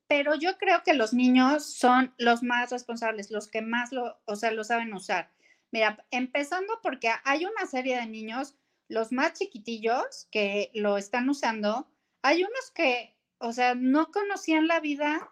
[0.08, 4.36] pero yo creo que los niños son los más responsables, los que más lo, o
[4.36, 5.32] sea, lo saben usar.
[5.71, 8.56] Mira, empezando porque hay una serie de niños,
[8.88, 11.88] los más chiquitillos, que lo están usando.
[12.21, 15.32] Hay unos que, o sea, no conocían la vida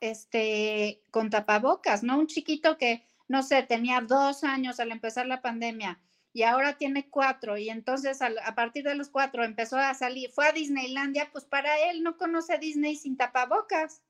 [0.00, 2.18] este, con tapabocas, ¿no?
[2.18, 6.00] Un chiquito que, no sé, tenía dos años al empezar la pandemia
[6.32, 10.46] y ahora tiene cuatro y entonces a, partir de los cuatro empezó a salir, fue
[10.46, 14.02] a Disneylandia, pues para él no conoce Disney sin tapabocas.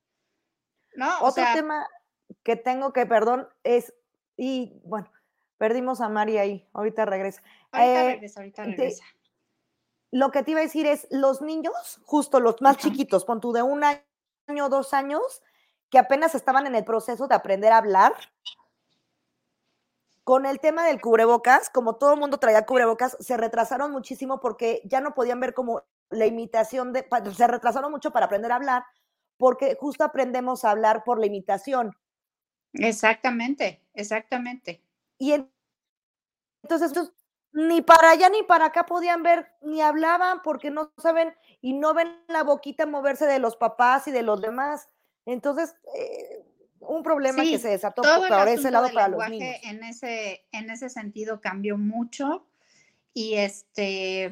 [0.95, 1.09] ¿No?
[1.23, 1.87] Otro tema
[2.43, 3.95] que tengo que, perdón, es,
[4.37, 5.11] y bueno,
[5.59, 7.43] perdimos a Mari ahí, ahorita regresa.
[7.73, 9.05] Ahorita eh, regresa, ahorita regresa.
[10.11, 13.53] lo que te iba a decir es, los niños, justo los más chiquitos, pon tú
[13.53, 15.43] de un año, dos años,
[15.91, 18.13] que apenas estaban en el proceso de aprender a hablar,
[20.25, 24.81] con el tema del cubrebocas, como todo el mundo traía cubrebocas, se retrasaron muchísimo porque
[24.85, 28.85] ya no podían ver como la imitación de, se retrasaron mucho para aprender a hablar,
[29.37, 31.97] porque justo aprendemos a hablar por la imitación.
[32.75, 34.83] Exactamente, exactamente.
[35.19, 35.35] Y
[36.63, 37.13] entonces,
[37.53, 41.95] ni para allá ni para acá podían ver, ni hablaban porque no saben y no
[41.95, 44.89] ven la boquita moverse de los papás y de los demás.
[45.27, 46.42] Entonces, eh,
[46.89, 49.57] un problema que se desató por ese lado para los niños.
[49.63, 52.47] En ese, en ese sentido cambió mucho.
[53.15, 54.31] Y este,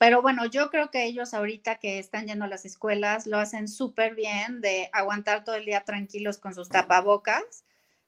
[0.00, 3.68] pero bueno, yo creo que ellos ahorita que están yendo a las escuelas lo hacen
[3.68, 7.64] súper bien de aguantar todo el día tranquilos con sus tapabocas,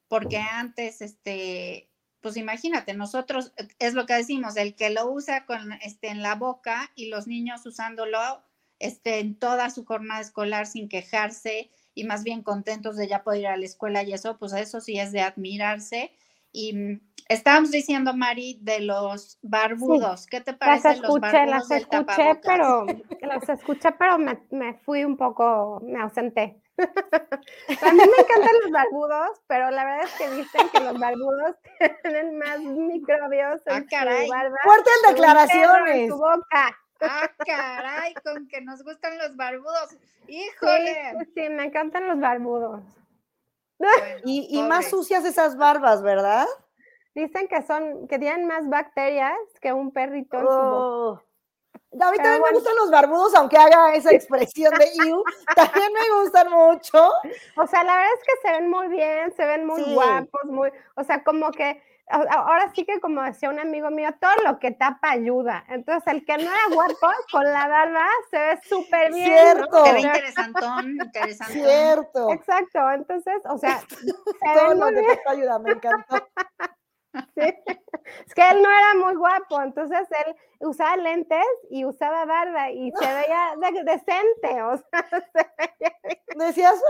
[0.08, 1.90] porque antes, este,
[2.20, 6.34] pues imagínate, nosotros, es lo que decimos, el que lo usa con, este, en la
[6.34, 8.18] boca y los niños usándolo
[8.78, 13.40] este, en toda su jornada escolar sin quejarse, y más bien contentos de ya poder
[13.40, 16.12] ir a la escuela y eso, pues eso sí es de admirarse.
[16.52, 20.26] Y mm, estábamos diciendo, Mari, de los barbudos.
[20.26, 22.86] ¿Qué te parece las escuché, las escuché, pero
[23.20, 26.58] las escuché, pero me, me, fui un poco, me ausenté.
[26.78, 31.56] a mí me encantan los barbudos, pero la verdad es que dicen que los barbudos
[32.02, 34.56] tienen más microbios en ah, su barba.
[34.64, 35.96] Fuertes declaraciones.
[35.96, 36.76] En su boca.
[37.02, 39.96] Ah, caray, con que nos gustan los barbudos.
[40.28, 41.26] Híjole.
[41.34, 42.82] Sí, me encantan los barbudos.
[44.24, 46.46] y, más sucias esas barbas, ¿verdad?
[47.14, 50.38] Dicen que son, que tienen más bacterias que un perrito.
[50.38, 51.22] Oh.
[52.00, 55.22] A mí también me gustan los barbudos, aunque haga esa expresión de you,
[55.56, 57.10] también me gustan mucho.
[57.56, 60.70] O sea, la verdad es que se ven muy bien, se ven muy guapos, muy,
[60.94, 61.82] o sea, como que
[62.12, 65.64] ahora sí que como decía un amigo mío, todo lo que tapa ayuda.
[65.68, 69.26] Entonces, el que no era guapo con la barba se ve súper bien.
[69.26, 69.84] Cierto.
[69.86, 71.54] Se ve interesantón, interesantón.
[71.54, 72.32] Cierto.
[72.32, 72.90] Exacto.
[72.90, 73.82] Entonces, o sea,
[74.54, 76.16] todo lo que tapa ayuda, me encantó.
[77.36, 77.42] Sí.
[78.26, 82.90] Es que él no era muy guapo, entonces él usaba lentes y usaba barba y
[82.90, 85.92] se veía decente, o sea, se veía...
[86.34, 86.82] Decías,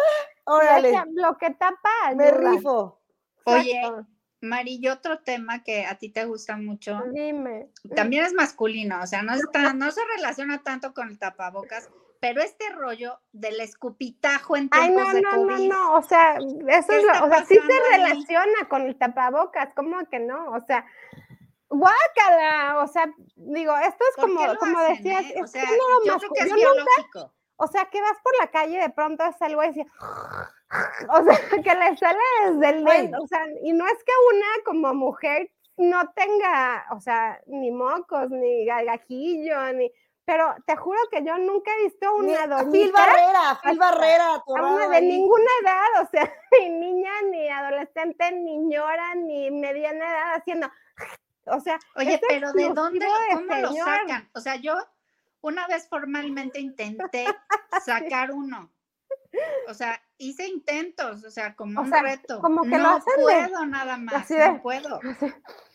[0.47, 0.93] ah, órale.
[1.15, 2.15] Lo que tapa.
[2.15, 3.01] Me rifo.
[3.47, 3.83] Oye,
[4.43, 7.01] Mari, y otro tema que a ti te gusta mucho.
[7.13, 7.69] Dime.
[7.95, 12.43] También es masculino, o sea, no, está, no se relaciona tanto con el tapabocas, pero
[12.43, 17.05] este rollo del escupitajo en tiempos Ay, no, no, No, no, o sea, eso es
[17.05, 20.51] lo, o sea, sí se relaciona con el tapabocas, ¿cómo que no?
[20.51, 20.85] O sea,
[21.69, 25.41] guácala, o sea, digo, esto es como, como decías, eh?
[25.43, 25.65] o sea,
[26.05, 27.33] yo creo que es biológico.
[27.57, 29.87] o sea, que vas por la calle de pronto es algo y dices,
[31.09, 34.47] o sea, que le sale desde el dedo, o sea, y no es que una
[34.65, 39.91] como mujer no tenga, o sea, ni mocos, ni gargajillo, ni,
[40.25, 42.71] pero te juro que yo nunca he visto una doñita.
[42.71, 44.43] Phil Barrera, Phil Barrera,
[44.91, 50.71] de ninguna edad, o sea, ni niña, ni adolescente, ni ñora, ni mediana edad haciendo,
[51.47, 51.79] o sea.
[51.97, 54.31] Oye, pero ¿de dónde, cómo lo sacan?
[54.35, 54.77] O sea, yo
[55.41, 57.27] una vez formalmente intenté
[57.85, 58.71] sacar uno
[59.69, 62.41] o sea, hice intentos, o sea, como un reto.
[62.41, 65.01] Como que no lo hacen puedo nada más, no puedo.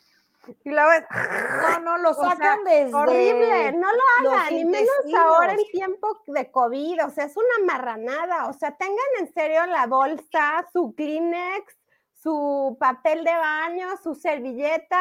[0.64, 2.94] Y la vez, no, no, lo sacan desde.
[2.94, 7.66] Horrible, no lo hagan, ni menos ahora en tiempo de COVID, o sea, es una
[7.66, 11.76] marranada, o sea, tengan en serio la bolsa, su Kleenex,
[12.22, 14.98] su papel de baño, su servilleta,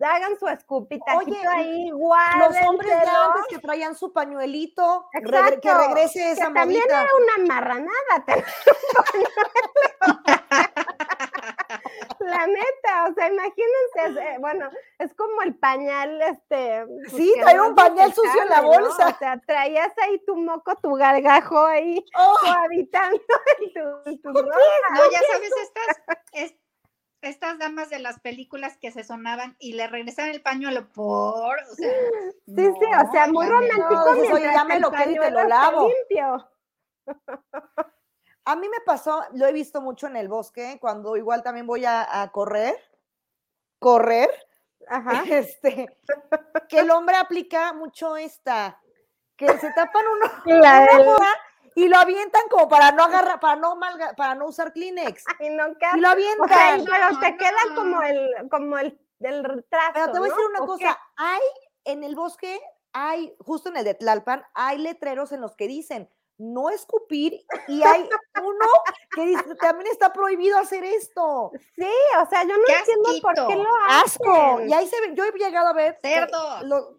[0.00, 1.04] hagan su escupita
[1.52, 2.38] ahí, igual.
[2.38, 7.46] Los hombres de antes que traían su pañuelito, que regrese esa que También era una
[7.46, 8.24] marranada.
[12.20, 16.84] La neta, o sea, imagínense, bueno, es como el pañal, este.
[16.86, 19.08] Pues, sí, traía un pañal sucio en la bolsa.
[19.08, 22.36] O sea, traías ahí tu moco, tu gargajo ahí, oh.
[22.46, 23.20] habitando
[24.06, 26.54] en tu, No, ya sabes, estas,
[27.22, 31.58] estas damas de las películas que se sonaban y le regresaban el pañuelo por.
[31.58, 31.92] O sea,
[32.46, 33.88] sí, sí, o sea, muy romántico.
[33.90, 35.88] No, oye, ya me lo quedo y te lo lavo.
[35.88, 36.50] Limpio.
[38.46, 41.84] A mí me pasó, lo he visto mucho en el bosque, cuando igual también voy
[41.84, 42.76] a, a correr,
[43.78, 44.30] correr,
[44.88, 45.22] Ajá.
[45.30, 45.98] este,
[46.68, 48.80] que el hombre aplica mucho esta,
[49.36, 50.26] que se tapan uno
[51.74, 55.24] y lo avientan como para no agarrar, para no malga- para no usar Kleenex.
[55.38, 56.84] Ay, no, Y lo O sea, avientan.
[56.84, 59.90] pero te queda como el, como el del trazo.
[59.92, 61.40] Pero te voy a decir una cosa, hay
[61.84, 62.60] en el bosque,
[62.92, 67.82] hay, justo en el de Tlalpan, hay letreros en los que dicen no escupir y
[67.82, 68.08] hay
[68.42, 68.66] uno
[69.14, 71.50] que dice también está prohibido hacer esto.
[71.74, 71.88] Sí,
[72.22, 73.62] o sea, yo no ¡Qué entiendo por qué asquito!
[73.62, 74.52] lo Asco.
[74.54, 74.68] hacen.
[74.68, 76.62] Y ahí se ve, yo he llegado a ver que Cerdos.
[76.64, 76.96] lo-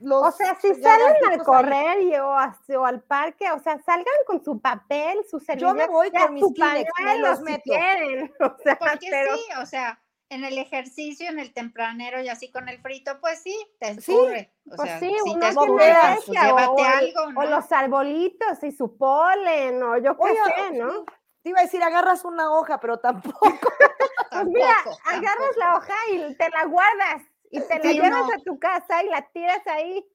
[0.00, 3.78] los O sea, si salen a correr y, o, a- o al parque, o sea,
[3.82, 7.44] salgan con su papel, su Yo me servilleta, voy con mis Kleenex, me los si
[7.44, 7.62] meto.
[7.64, 8.34] quieren.
[8.40, 10.01] O sea, Porque pero sí, o sea,
[10.32, 14.12] en el ejercicio, en el tempranero y así con el frito, pues sí, te Sí,
[14.12, 14.52] escurre.
[14.70, 17.40] o pues sea, sí, si te escurre, pues, llévate o, algo, ¿no?
[17.40, 20.90] o los arbolitos y su polen, o yo qué Oye, sé, ¿no?
[20.92, 21.04] sí,
[21.42, 23.40] Te iba a decir, agarras una hoja, pero tampoco.
[24.30, 28.10] Pues mira, Tampoco, agarras la hoja y te la guardas y te la Sí, llevas
[28.10, 28.32] no.
[28.32, 30.06] a tu casa y la tiras ahí.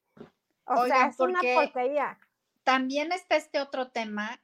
[0.66, 2.18] O sea, es una porque- porquería.
[2.64, 4.42] También está este otro tema,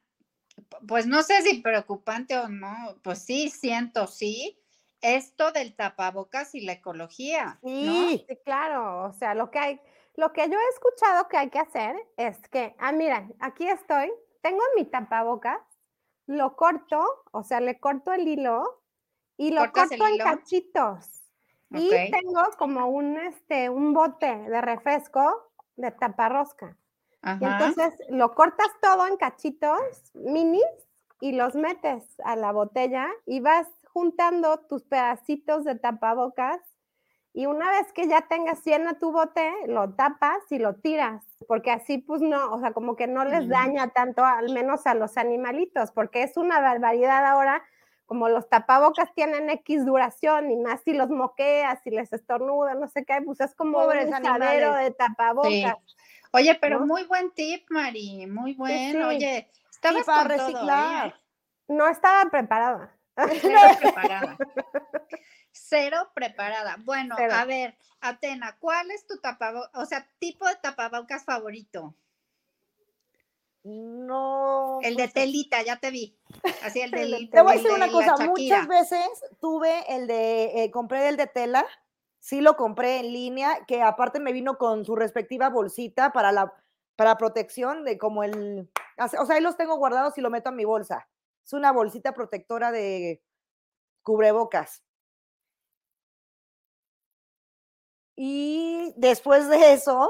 [0.87, 4.59] pues no sé si preocupante o no, pues sí, siento, sí,
[5.03, 7.59] esto del tapabocas y la ecología.
[7.61, 8.25] Sí.
[8.45, 9.81] Claro, o sea, lo que hay,
[10.15, 14.11] lo que yo he escuchado que hay que hacer es que, ah, mira, aquí estoy,
[14.41, 15.59] tengo mi tapabocas,
[16.25, 18.81] lo corto, o sea, le corto el hilo
[19.37, 21.09] y lo ¿Cortas el corto en cachitos.
[21.71, 26.77] Y tengo como un, este, un bote de refresco de taparrosca.
[27.23, 29.79] Y entonces lo cortas todo en cachitos
[30.13, 30.63] minis
[31.19, 36.59] y los metes a la botella y vas juntando tus pedacitos de tapabocas
[37.35, 41.71] y una vez que ya tengas lleno tu bote, lo tapas y lo tiras, porque
[41.71, 45.17] así pues no, o sea, como que no les daña tanto, al menos a los
[45.17, 47.63] animalitos, porque es una barbaridad ahora,
[48.05, 52.87] como los tapabocas tienen X duración y más si los moqueas, si les estornudan, no
[52.87, 55.51] sé qué, pues es como Pobres un de tapabocas.
[55.51, 55.65] Sí.
[56.33, 56.85] Oye, pero ¿no?
[56.85, 59.09] muy buen tip, Mari, muy bueno.
[59.09, 59.15] sí.
[59.15, 60.51] Oye, estabas para todo, ¿eh?
[60.51, 61.15] reciclar.
[61.67, 62.92] No estaba preparada.
[63.41, 64.37] Cero preparada.
[65.51, 66.77] Cero preparada.
[66.79, 67.33] Bueno, Cero.
[67.35, 71.95] a ver, Atena, ¿cuál es tu tapabocas, o sea, tipo de tapabocas favorito?
[73.63, 74.79] No.
[74.81, 76.17] El de pues, telita, ya te vi.
[76.63, 77.29] Así el de.
[77.31, 79.07] Te voy a decir una cosa, muchas veces
[79.39, 81.65] tuve el de, eh, compré el de tela,
[82.19, 86.53] sí lo compré en línea, que aparte me vino con su respectiva bolsita para la
[86.95, 90.51] para protección de como el, o sea, ahí los tengo guardados y lo meto a
[90.51, 91.07] mi bolsa.
[91.45, 93.21] Es una bolsita protectora de
[94.03, 94.83] cubrebocas.
[98.15, 100.09] Y después de eso,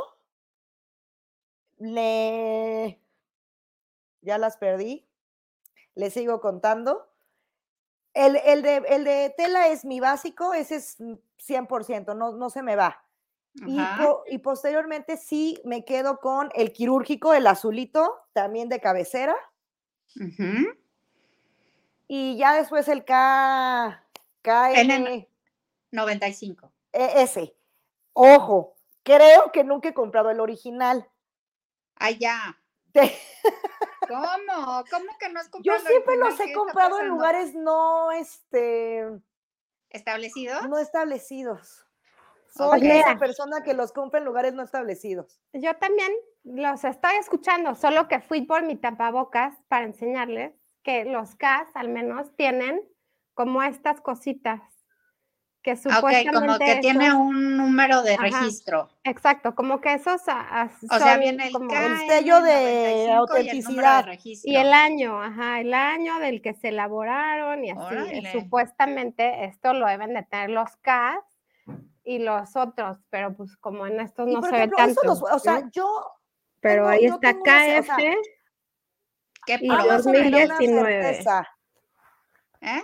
[1.80, 3.00] le,
[4.22, 5.08] ya las perdí,
[5.96, 7.10] le sigo contando.
[8.14, 12.50] El, el de, el de tela es mi básico, ese es mm, 100%, no, no
[12.50, 13.04] se me va.
[13.56, 19.36] Y, po- y posteriormente sí me quedo con el quirúrgico, el azulito, también de cabecera.
[20.20, 20.76] Ujú.
[22.16, 24.06] Y ya después el K,
[24.44, 25.28] KN,
[25.90, 26.72] 95.
[26.92, 27.58] e- ese.
[28.14, 31.10] Ojo, creo que nunca he comprado el original.
[31.96, 32.56] Ay, ya.
[32.92, 33.18] Te-
[34.08, 34.84] ¿Cómo?
[34.92, 35.80] ¿Cómo que no has Yo comprado?
[35.80, 39.10] el siempre los ¿Qué he comprado en lugares no, este,
[39.90, 40.70] ¿Establecidos?
[40.70, 41.84] no establecidos.
[42.56, 45.40] Soy esa persona que los compra en lugares no establecidos.
[45.52, 46.12] Yo también
[46.44, 51.90] los estoy escuchando, solo que fui por mi tapabocas para enseñarles que los CAS al
[51.90, 52.82] menos tienen
[53.34, 54.62] como estas cositas
[55.62, 58.24] que Ah, Ok, supuestamente como que tiene un número de Ajá.
[58.24, 58.90] registro.
[59.06, 62.52] exacto, como que esos a- a- O sea, viene el como- el sello de
[63.08, 64.06] KN95 y el número autenticidad.
[64.06, 64.52] registro.
[64.52, 67.80] y el año, ajá, el año del que se elaboraron y así.
[67.80, 68.32] eh, Órale.
[68.34, 71.24] Supuestamente esto lo deben de tener los CAS
[72.04, 74.96] y los otros, pero pues como en estos Y no por se ve ejemplo, eso
[75.02, 75.04] tanto.
[75.08, 75.70] los- o sea, ¿no?
[75.72, 75.88] yo
[76.60, 77.86] pero tengo- ahí está una o KF.
[77.86, 78.16] sea,
[79.46, 81.04] ¿Qué y Amazon me da una 2019.
[81.04, 81.48] certeza.
[82.62, 82.84] ¿Eh?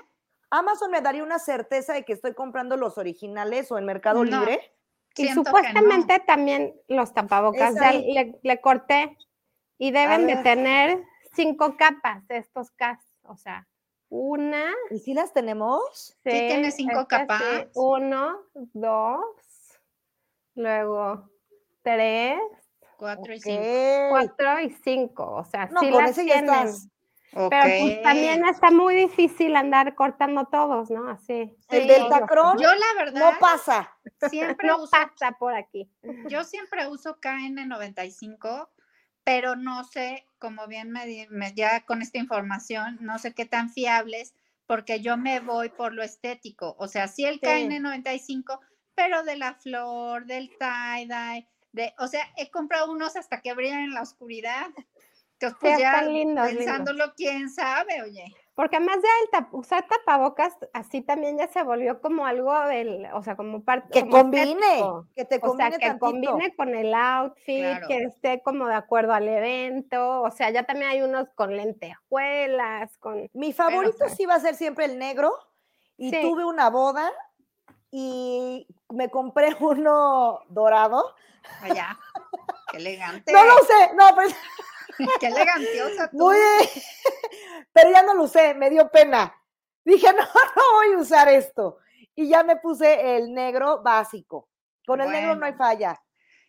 [0.52, 4.40] Amazon me daría una certeza de que estoy comprando los originales o en Mercado No.
[4.40, 4.74] Libre.
[5.16, 8.14] Y Siento que supuestamente también los tapabocas, ahí.
[8.14, 9.18] le, le corté
[9.78, 11.04] y deben de tener
[11.34, 13.68] cinco capas de estos cas, o sea,
[14.10, 15.82] una, ¿Y si las tenemos?
[16.24, 17.68] sí, tiene cinco este sí, capas.
[17.76, 19.22] uno, dos,
[20.56, 21.30] luego
[21.82, 22.40] tres,
[23.00, 23.44] Cuatro y Ok.
[23.44, 24.10] cinco.
[24.10, 26.88] cuatro y cinco, o sea, No, sí con las ese ya tienen, estás.
[27.32, 31.08] Pero pues también está muy difícil andar cortando todos, ¿no?
[31.10, 31.56] Así.
[31.70, 31.88] El Sí.
[31.88, 33.96] Deltacron Yo la verdad no pasa.
[34.30, 35.90] siempre No uso, pasa por aquí.
[36.28, 38.70] yo siempre uso KN95,
[39.24, 43.70] pero no sé, como bien me, me- ya con esta información, no sé qué tan
[43.70, 44.34] fiables,
[44.66, 46.76] porque yo me voy por lo estético.
[46.80, 47.46] O sea, sí el Sí.
[47.46, 48.60] KN95,
[48.96, 53.80] pero de la flor, del tie-dye, de, o sea, he comprado unos hasta que brillan
[53.82, 54.68] en la oscuridad.
[55.42, 56.66] Entonces, pues Sí, ya están lindos, lindos.
[56.66, 58.26] pensándolo, quién sabe, oye.
[58.56, 63.24] Porque además el tap- usar tapabocas así también ya se volvió como algo del, o
[63.24, 65.08] sea, como parte Que como combine, estético.
[65.16, 66.00] que te O sea, combine que tantito.
[66.06, 67.88] combine con el outfit, Claro.
[67.88, 70.24] que esté como de acuerdo al evento.
[70.24, 74.16] O sea, ya también hay unos con lentejuelas, con Mi favorito sí.
[74.18, 75.32] sí va a ser siempre el negro.
[75.98, 76.18] Y Sí.
[76.22, 77.10] tuve una boda
[77.92, 81.16] y me compré uno dorado.
[81.62, 81.98] Allá.
[82.72, 83.32] Qué elegante.
[83.32, 84.30] No lo sé, no, pero,
[85.20, 86.18] Qué elegantiosa tú.
[86.18, 86.38] muy,
[87.74, 89.34] pero ya no lo usé, me dio pena.
[89.84, 91.80] Dije, no, no voy a usar esto.
[92.16, 94.50] Y ya me puse el negro básico.
[94.86, 96.02] Con el negro no hay falla.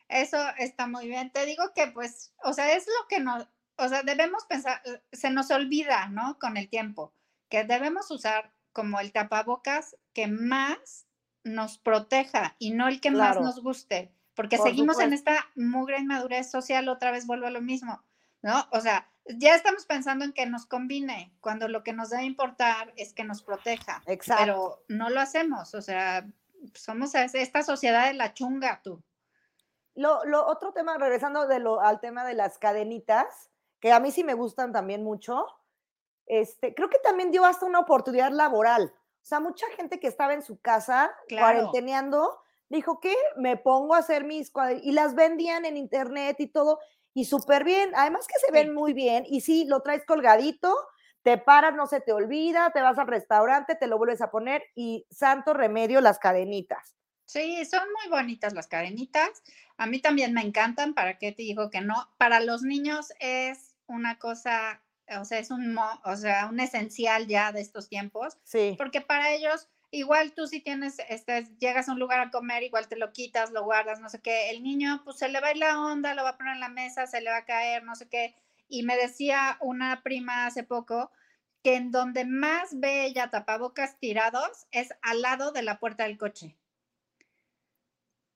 [0.08, 1.30] Eso está muy bien.
[1.30, 4.82] Te digo que, pues, o sea, es lo que nos, o sea, debemos pensar,
[5.12, 6.38] se nos olvida, ¿no?
[6.40, 7.14] Con el tiempo,
[7.48, 11.06] que debemos usar como el tapabocas que más
[11.44, 13.40] nos proteja y no el que Claro.
[13.40, 17.50] más nos guste, porque Por seguimos en esta mugre inmadurez social, otra vez vuelvo a
[17.50, 18.02] lo mismo,
[18.42, 18.66] ¿no?
[18.72, 22.92] O sea, ya estamos pensando en que nos combine, cuando lo que nos debe importar
[22.96, 24.42] es que nos proteja, Exacto.
[24.42, 26.26] pero no lo hacemos, o sea,
[26.74, 29.02] somos es- esta sociedad de la chunga, tú.
[29.94, 34.10] Lo, lo otro tema, regresando de lo, al tema de las cadenitas, que a mí
[34.10, 35.46] sí me gustan también mucho,
[36.26, 38.92] este, creo que también dio hasta una oportunidad laboral.
[39.22, 41.46] O sea, mucha gente que estaba en su casa Claro.
[41.46, 44.52] cuarenteneando, dijo que me pongo a hacer mis
[44.82, 46.78] y las vendían en internet y todo,
[47.14, 47.92] y súper bien.
[47.94, 48.52] Además que se Sí.
[48.52, 50.74] ven muy bien, y sí, lo traes colgadito,
[51.22, 54.64] te paras, no se te olvida, te vas al restaurante, te lo vuelves a poner,
[54.74, 56.96] y santo remedio las cadenitas.
[57.26, 59.42] Sí, son muy bonitas las cadenitas.
[59.76, 61.94] A mí también me encantan, ¿para qué te digo que no?
[62.18, 64.82] Para los niños es una cosa,
[65.18, 68.74] o sea, es un, mo- o sea, un esencial ya de estos tiempos, Sí.
[68.78, 72.86] porque para ellos, igual tú si tienes, este, llegas a un lugar a comer, igual
[72.88, 75.50] te lo quitas, lo guardas, no sé qué, el niño pues se le va a
[75.50, 77.82] ir la onda, lo va a poner en la mesa, se le va a caer,
[77.82, 78.34] no sé qué.
[78.68, 81.10] Y me decía una prima hace poco
[81.64, 86.16] que en donde más ve ella tapabocas tirados es al lado de la puerta del
[86.18, 86.56] coche.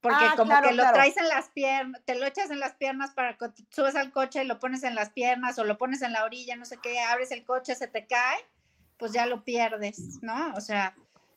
[0.05, 0.97] Porque Ah, como claro, que lo claro.
[0.99, 4.45] traes en las piernas, te lo echas en las piernas para que subes al coche
[4.45, 7.01] y lo pones en las piernas o lo pones en la orilla, no sé qué,
[7.01, 8.37] abres el coche, se te cae,
[8.99, 10.53] pues ya lo pierdes, ¿no?
[10.57, 10.95] O sea,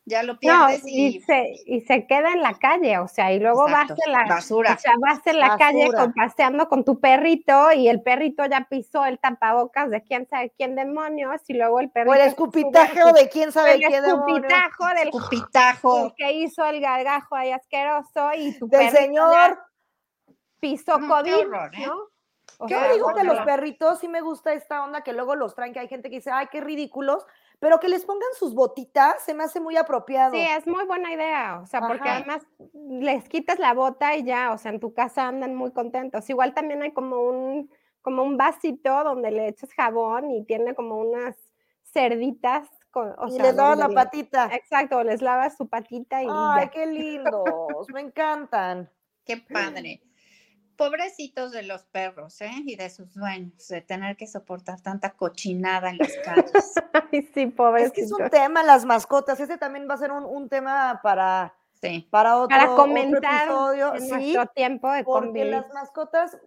[0.08, 3.32] ya lo No, pierdes y y, se, y se queda en la calle, o sea,
[3.32, 4.74] y luego Exacto, vas en la, basura.
[4.74, 8.66] o sea, vas en la calle con- paseando con tu perrito y el perrito ya
[8.68, 13.12] pisó el tapabocas de quién sabe quién demonios y luego el perrito O el su-
[13.14, 14.34] de quién sabe el qué demonio.
[14.48, 16.06] escupitajo del Cupitajo.
[16.06, 19.58] el que hizo el gargajo ahí asqueroso y tu Del perrito señor.
[20.60, 21.86] pisó No, qué COVID, horror, ¿eh?
[22.58, 25.54] O Yo sea, digo que los perritos sí me gusta esta onda que luego los
[25.54, 27.24] traen, que hay gente que dice, ay, qué ridículos,
[27.60, 30.32] pero que les pongan sus botitas se me hace muy apropiado.
[30.32, 34.52] Sí, es muy buena idea, o sea, porque además les quitas la bota y ya,
[34.52, 36.28] o sea, en tu casa andan muy contentos.
[36.30, 37.70] Igual también hay como un,
[38.02, 41.36] como un vasito donde le echas jabón y tiene como unas
[41.84, 44.48] cerditas, con, o y sea, les lavas la patita.
[44.52, 46.70] Exacto, les lavas su patita y Ay, ya.
[46.70, 48.90] qué lindos, me encantan.
[49.24, 50.00] Qué padre.
[50.78, 52.50] Pobrecitos de los perros, ¿eh?
[52.64, 56.52] Y de sus dueños, de tener que soportar tanta cochinada en las calles.
[57.12, 60.24] Ay, sí, Es que es un tema las mascotas, ese también va a ser un,
[60.24, 61.52] un tema para,
[61.82, 62.06] Sí.
[62.10, 63.94] para otro, Para otro comentar episodio.
[63.94, 65.50] en Sí, nuestro tiempo de porque convivir.
[65.50, 66.38] las mascotas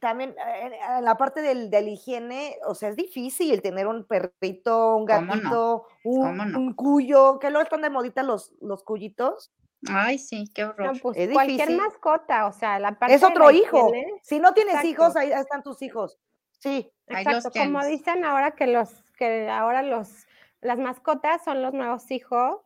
[0.00, 3.86] también eh, en, en la parte del, de la higiene, o sea, es difícil tener
[3.86, 6.58] un perrito, un gatito, un, ¿Cómo no?
[6.58, 9.52] un cuyo, que luego están de modita los, los cuyitos.
[9.88, 11.00] Ay, sí, qué No, horror.
[11.00, 11.76] pues es cualquier difícil.
[11.82, 13.88] mascota, o sea, la parte Es de otro la hijo.
[13.90, 16.18] higiene, Si no tienes hijos, ahí están tus hijos.
[16.58, 20.26] Sí, Exacto, como dicen ahora que los que ahora los
[20.60, 22.60] las mascotas son los nuevos hijos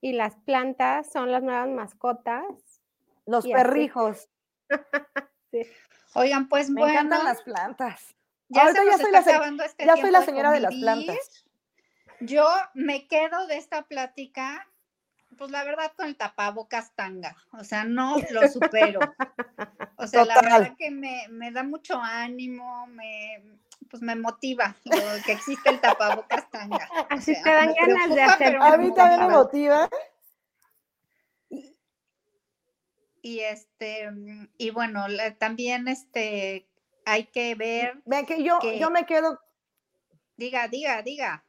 [0.00, 2.44] y las plantas son las nuevas mascotas.
[3.26, 4.28] los perrijos.
[6.14, 8.14] Oigan, pues Me bueno, encantan las plantas.
[8.48, 9.18] ya Ahorita se ya soy la
[9.66, 11.44] este ya soy la señora de las plantas.
[12.20, 14.67] Yo me quedo de esta plática,
[15.38, 17.36] pues la verdad, con el tapabocas tanga.
[17.52, 19.00] O sea, no lo supero.
[19.96, 23.42] O sea, la verdad que me, me da mucho ánimo, me,
[23.88, 26.88] pues me motiva lo que existe el tapabocas tanga.
[27.10, 29.28] O Así sea, te dan me ganas de preocupa, hacer pero A mí también me
[29.28, 29.88] motiva.
[33.22, 36.68] Y este, mm, y bueno, la- también este,
[37.04, 39.40] hay que ver, Vean que yo, que- yo me quedo,
[40.36, 41.44] diga, diga, diga.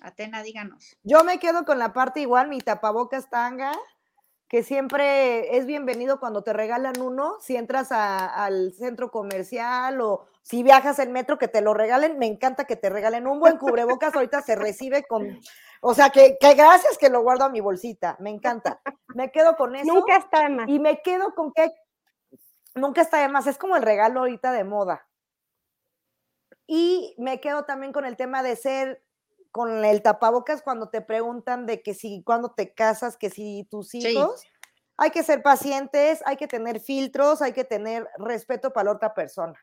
[0.00, 0.96] Atena, díganos.
[1.02, 3.72] yo me quedo con la parte igual, mi tapabocas tanga,
[4.48, 10.62] que siempre es bienvenido cuando te regalan uno, si entras al centro comercial o si
[10.62, 14.14] viajas en metro, que te lo regalen, me encanta que te regalen un buen cubrebocas,
[14.14, 15.38] ahorita se recibe con,
[15.82, 18.80] o sea, que, que gracias que lo guardo a mi bolsita, me encanta.
[19.14, 19.92] Me quedo con eso.
[19.92, 20.68] Nunca está de más.
[20.68, 21.70] Y me quedo con que
[22.74, 25.06] nunca está de más, es como el regalo ahorita de moda.
[26.66, 29.02] Y me quedo también con el tema de ser
[29.58, 33.92] con el tapabocas cuando te preguntan de que si cuando te casas, que si tus
[33.92, 34.44] hijos,
[34.96, 39.14] hay que ser pacientes, hay que tener filtros, hay que tener respeto para la otra
[39.14, 39.58] persona.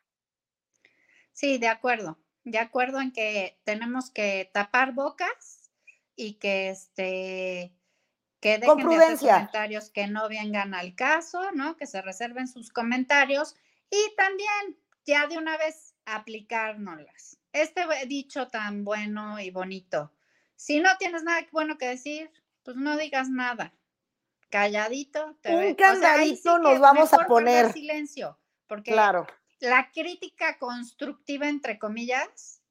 [1.31, 2.19] Sí, de acuerdo.
[2.43, 5.71] De acuerdo en que tenemos que tapar bocas
[6.17, 7.73] y que este
[8.41, 11.77] que dejen de hacer comentarios que no vengan al caso, ¿no?
[11.77, 13.55] Que se reserven sus comentarios
[13.89, 20.11] y también ya de una vez aplicárnoslas este dicho tan bueno y bonito.
[20.55, 22.31] Si no tienes nada bueno que decir,
[22.63, 23.73] pues no digas nada.
[24.49, 25.37] Calladito.
[25.41, 27.71] Te Un candadito nos vamos a poner.
[27.73, 29.27] silencio, porque claro.
[29.59, 32.61] la crítica constructiva, entre comillas,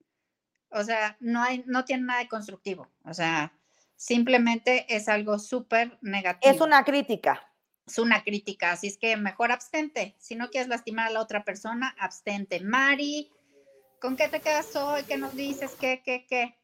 [0.71, 2.91] o sea, no, hay, no tiene nada de constructivo.
[3.05, 3.53] O sea,
[3.97, 6.53] simplemente es algo súper negativo.
[6.53, 7.41] Es una crítica.
[7.87, 10.17] Es una crítica, así es que mejor abstente.
[10.19, 12.61] Si no quieres lastimar a la otra persona, abstente.
[12.61, 13.31] Mari,
[14.05, 15.03] ¿Con qué te quedas hoy?
[15.05, 15.75] ¿Qué nos dices?
[15.81, 16.59] ¿Qué, qué, qué?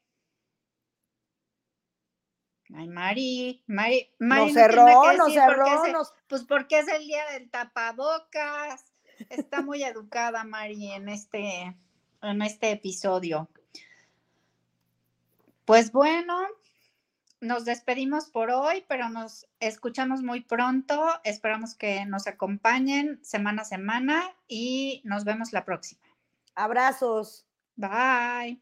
[2.76, 4.42] Ay, Mari, Mari, Mari.
[4.42, 6.02] Nos cerró, nos cerró.
[6.28, 8.84] Pues porque es el día del tapabocas.
[9.30, 11.74] Está muy educada Mari en este,
[12.20, 13.48] en este episodio.
[15.64, 16.38] Pues bueno,
[17.40, 21.08] nos despedimos por hoy, pero nos escuchamos muy pronto.
[21.24, 26.09] Esperamos que nos acompañen semana a semana y nos vemos la próxima.
[26.56, 27.44] Abrazos.
[27.76, 28.60] Bye.